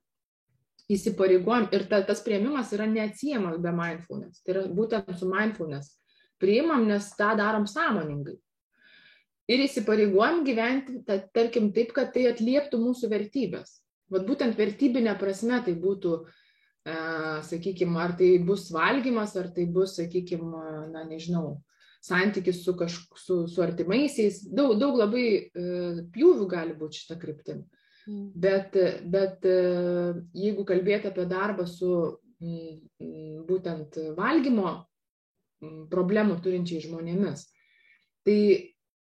[0.92, 4.42] įsipareigojam ir ta, tas prieimimas yra neatsiejamas be mindfulness.
[4.42, 5.94] Tai yra būtent su mindfulness.
[6.40, 8.36] Priimam, nes tą darom sąmoningai.
[9.48, 13.78] Ir įsipareigojam gyventi, ta, tarkim, taip, kad tai atlieptų mūsų vertybės.
[14.12, 16.12] Vat būtent vertybinė prasme tai būtų,
[16.88, 16.98] e,
[17.48, 21.58] sakykime, ar tai bus valgymas, ar tai bus, sakykime, na nežinau,
[22.04, 24.40] santykis su, kažk, su, su artimaisiais.
[24.54, 25.66] Daug, daug labai e,
[26.14, 27.66] pjūvių gali būti šitą kryptim.
[28.08, 28.24] Mm.
[28.46, 28.78] Bet,
[29.12, 29.58] bet e,
[30.32, 31.92] jeigu kalbėti apie darbą su
[32.40, 32.78] m,
[33.48, 34.78] būtent valgymo
[35.90, 37.48] problemų turinčiai žmonėmis,
[38.24, 38.40] tai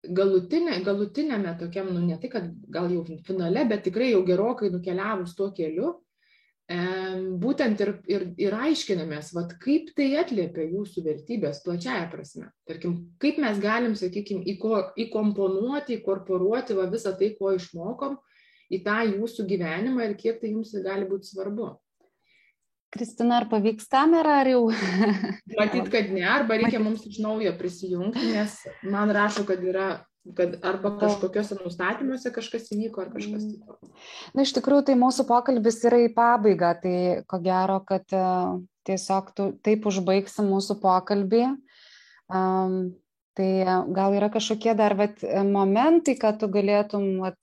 [0.03, 5.35] galutinė, galutinėme tokiam, nu ne tai, kad gal jau finale, bet tikrai jau gerokai nukeliavus
[5.37, 5.95] tuo keliu,
[6.67, 12.49] būtent ir, ir, ir aiškinamės, vat, kaip tai atliepia jūsų vertybės plačiaja prasme.
[12.67, 18.17] Tarkim, kaip mes galim, sakykime, įko, įkomponuoti, įkorporuoti va, visą tai, ko išmokom
[18.67, 21.77] į tą jūsų gyvenimą ir kiek tai jums gali būti svarbu.
[22.97, 24.61] Kristina, ar pavyks kamerą, ar jau?
[25.59, 29.89] Matyt, kad ne, arba reikia mums iš naujo prisijungti, nes man rašo, kad yra
[30.35, 33.45] kad arba kažkokiuose nustatymuose kažkas įvyko, ar kažkas.
[33.47, 33.91] Mm.
[34.35, 36.95] Na, iš tikrųjų, tai mūsų pokalbis yra į pabaigą, tai
[37.29, 41.43] ko gero, kad uh, tiesiog tu, taip užbaigsim mūsų pokalbį.
[42.27, 42.79] Um,
[43.37, 43.49] tai
[43.95, 47.37] gal yra kažkokie dar vat, momentai, kad tu galėtum vat,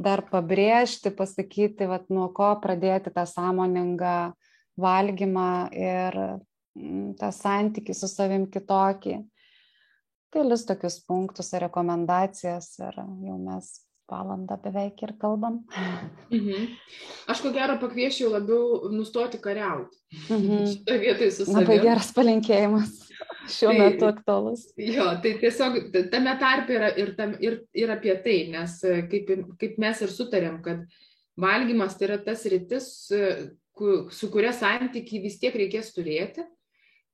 [0.00, 4.32] dar pabrėžti, pasakyti, vat, nuo ko pradėti tą sąmoningą
[4.80, 9.20] valgymą ir mm, tą santykį su savim kitokį.
[10.34, 13.74] Kelis tokius punktus ar rekomendacijas ir jau mes
[14.10, 15.62] valandą beveik ir kalbam.
[16.30, 16.66] Mhm.
[17.30, 19.96] Aš ko gero pakviešiau labiau nustoti kariauti.
[20.28, 20.66] Mhm.
[20.72, 21.62] Šitą vietą su savimi.
[21.62, 23.00] Labai geras palinkėjimas.
[23.54, 24.66] Šiuo tai, metu aktualus.
[24.80, 25.78] Jo, tai tiesiog
[26.12, 28.78] tame tarpe yra ir, tam, ir, ir apie tai, nes
[29.10, 30.84] kaip, kaip mes ir sutarėm, kad
[31.40, 32.88] valgymas tai yra tas rytis,
[34.10, 36.44] su kuria santykiai vis tiek reikės turėti,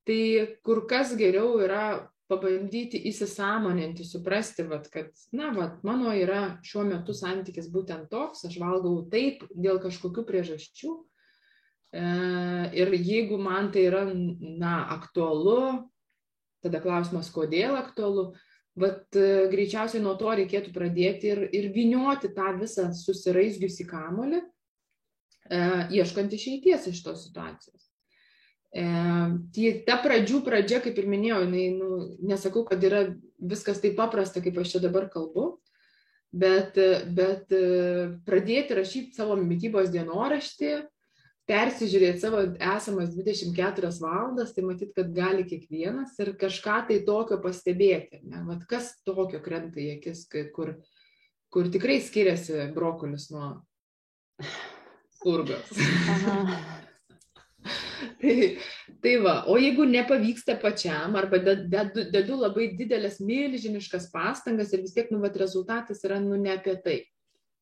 [0.09, 0.23] tai
[0.65, 7.15] kur kas geriau yra pabandyti įsisamoninti, suprasti, vat, kad, na, vat, mano yra šiuo metu
[7.17, 10.93] santykis būtent toks, aš valgau taip dėl kažkokių priežasčių.
[11.91, 12.05] E,
[12.79, 15.89] ir jeigu man tai yra, na, aktualu,
[16.63, 18.31] tada klausimas, kodėl aktualu,
[18.79, 19.19] bet
[19.51, 24.60] greičiausiai nuo to reikėtų pradėti ir, ir vinioti tą visą susiraizgiusi kamolį E,
[25.51, 27.91] ieškant išeities iš tos situacijos.
[28.71, 28.85] E,
[29.51, 31.99] tai ta pradžių pradžia, kaip ir minėjau, jinai, nu,
[32.31, 33.03] nesakau, kad yra
[33.39, 35.57] viskas taip paprasta, kaip aš čia dabar kalbu,
[36.31, 36.79] bet,
[37.11, 37.65] bet e,
[38.27, 40.73] pradėti rašyti savo mytybos dienoraštį,
[41.51, 48.23] persižiūrėti savo esamas 24 valandas, tai matyt, kad gali kiekvienas ir kažką tai tokio pastebėti.
[48.23, 48.45] Ne?
[48.47, 50.77] Vat kas tokio krenta į akis, kur,
[51.51, 53.57] kur tikrai skiriasi brokolis nuo
[55.21, 55.69] spurgos.
[58.21, 58.59] tai,
[59.01, 64.95] tai va, o jeigu nepavyksta pačiam arba dedu, dedu labai didelės milžiniškas pastangas ir vis
[64.97, 66.99] tiek, nu, vat, rezultatas yra, nu, ne apie tai,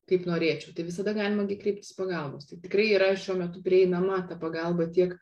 [0.09, 2.47] kaip norėčiau, tai visada galima kreiptis pagalbos.
[2.49, 5.13] Tai tikrai yra šiuo metu prieinama ta pagalba tiek,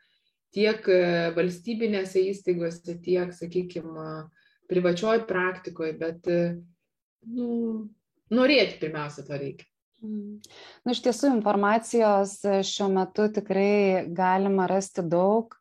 [0.55, 1.01] tiek e,
[1.35, 4.09] valstybinėse įstaigose, tiek, sakykime,
[4.71, 6.55] privačioj praktikoje, bet, e,
[7.33, 7.49] nu,
[8.31, 9.67] norėti pirmiausia to reikia.
[10.03, 10.37] Mm.
[10.85, 15.55] Na, iš tiesų informacijos e, šiuo metu tikrai galima rasti daug,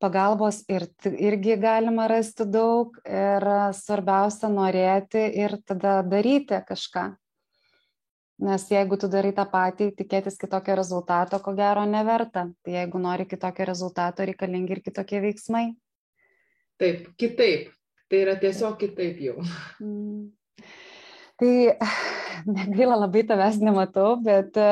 [0.00, 7.10] pagalbos ir, irgi galima rasti daug ir svarbiausia norėti ir tada daryti kažką.
[8.40, 12.46] Nes jeigu tu darai tą patį, tikėtis kitokio rezultato, ko gero neverta.
[12.64, 15.66] Tai jeigu nori kitokio rezultato, reikalingi ir kitokie veiksmai.
[16.80, 17.68] Taip, kitaip.
[18.08, 19.36] Tai yra tiesiog kitaip jau.
[19.84, 20.30] Mm.
[21.40, 21.52] Tai
[22.56, 24.68] negaila labai tavęs nematau, bet e,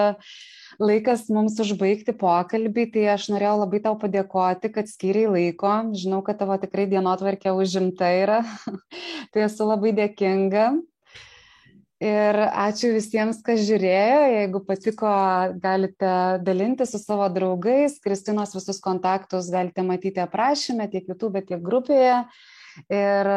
[0.80, 5.72] laikas mums užbaigti pokalbį, tai aš norėjau labai tau padėkoti, kad skiriai laiko.
[5.96, 8.42] Žinau, kad tavo tikrai dienotvarkė užimta yra.
[9.32, 10.68] tai esu labai dėkinga.
[11.98, 14.18] Ir ačiū visiems, kas žiūrėjo.
[14.36, 15.10] Jeigu patiko,
[15.58, 16.12] galite
[16.46, 17.96] dalinti su savo draugais.
[18.04, 22.20] Kristinos visus kontaktus galite matyti aprašymę tiek YouTube, tiek grupėje.
[22.94, 23.32] Ir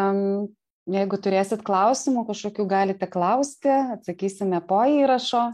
[0.90, 5.52] Jeigu turėsit klausimų, kažkokių galite klausti, atsakysime po įrašo.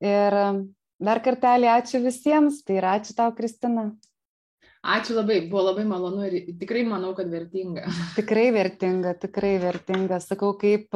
[0.00, 0.36] Ir
[0.96, 3.90] dar kartelį ačiū visiems, tai ir ačiū tau, Kristina.
[4.86, 7.84] Ačiū labai, buvo labai malonu ir tikrai manau, kad vertinga.
[8.18, 10.20] Tikrai vertinga, tikrai vertinga.
[10.22, 10.94] Sakau, kaip,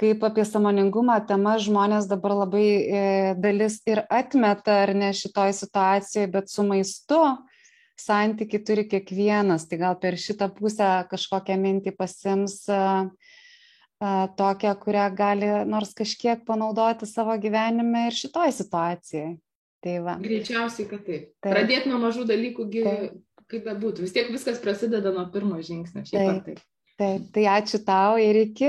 [0.00, 3.04] kaip apie samoningumą tema žmonės dabar labai e,
[3.36, 7.20] dalis ir atmeta, ar ne šitoj situacijoje, bet su maistu
[8.00, 12.62] santyki turi kiekvienas, tai gal per šitą pusę kažkokią mintį pasims
[14.40, 19.36] tokią, kurią gali nors kažkiek panaudoti savo gyvenime ir šitoj situacijai.
[19.80, 20.16] Tai va.
[20.20, 21.30] Greičiausiai, kad taip.
[21.40, 21.52] taip.
[21.54, 23.14] Pradėti nuo mažų dalykų, taip.
[23.48, 24.04] kaip bebūtų.
[24.04, 26.04] Vis tiek viskas prasideda nuo pirmo žingsnio.
[26.10, 26.44] Taip.
[26.48, 26.60] taip.
[27.00, 28.68] Taip, tai ačiū tau ir iki.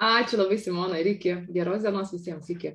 [0.00, 1.34] Ačiū labai Simona ir iki.
[1.52, 2.48] Geros dienos visiems.
[2.48, 2.72] Iki.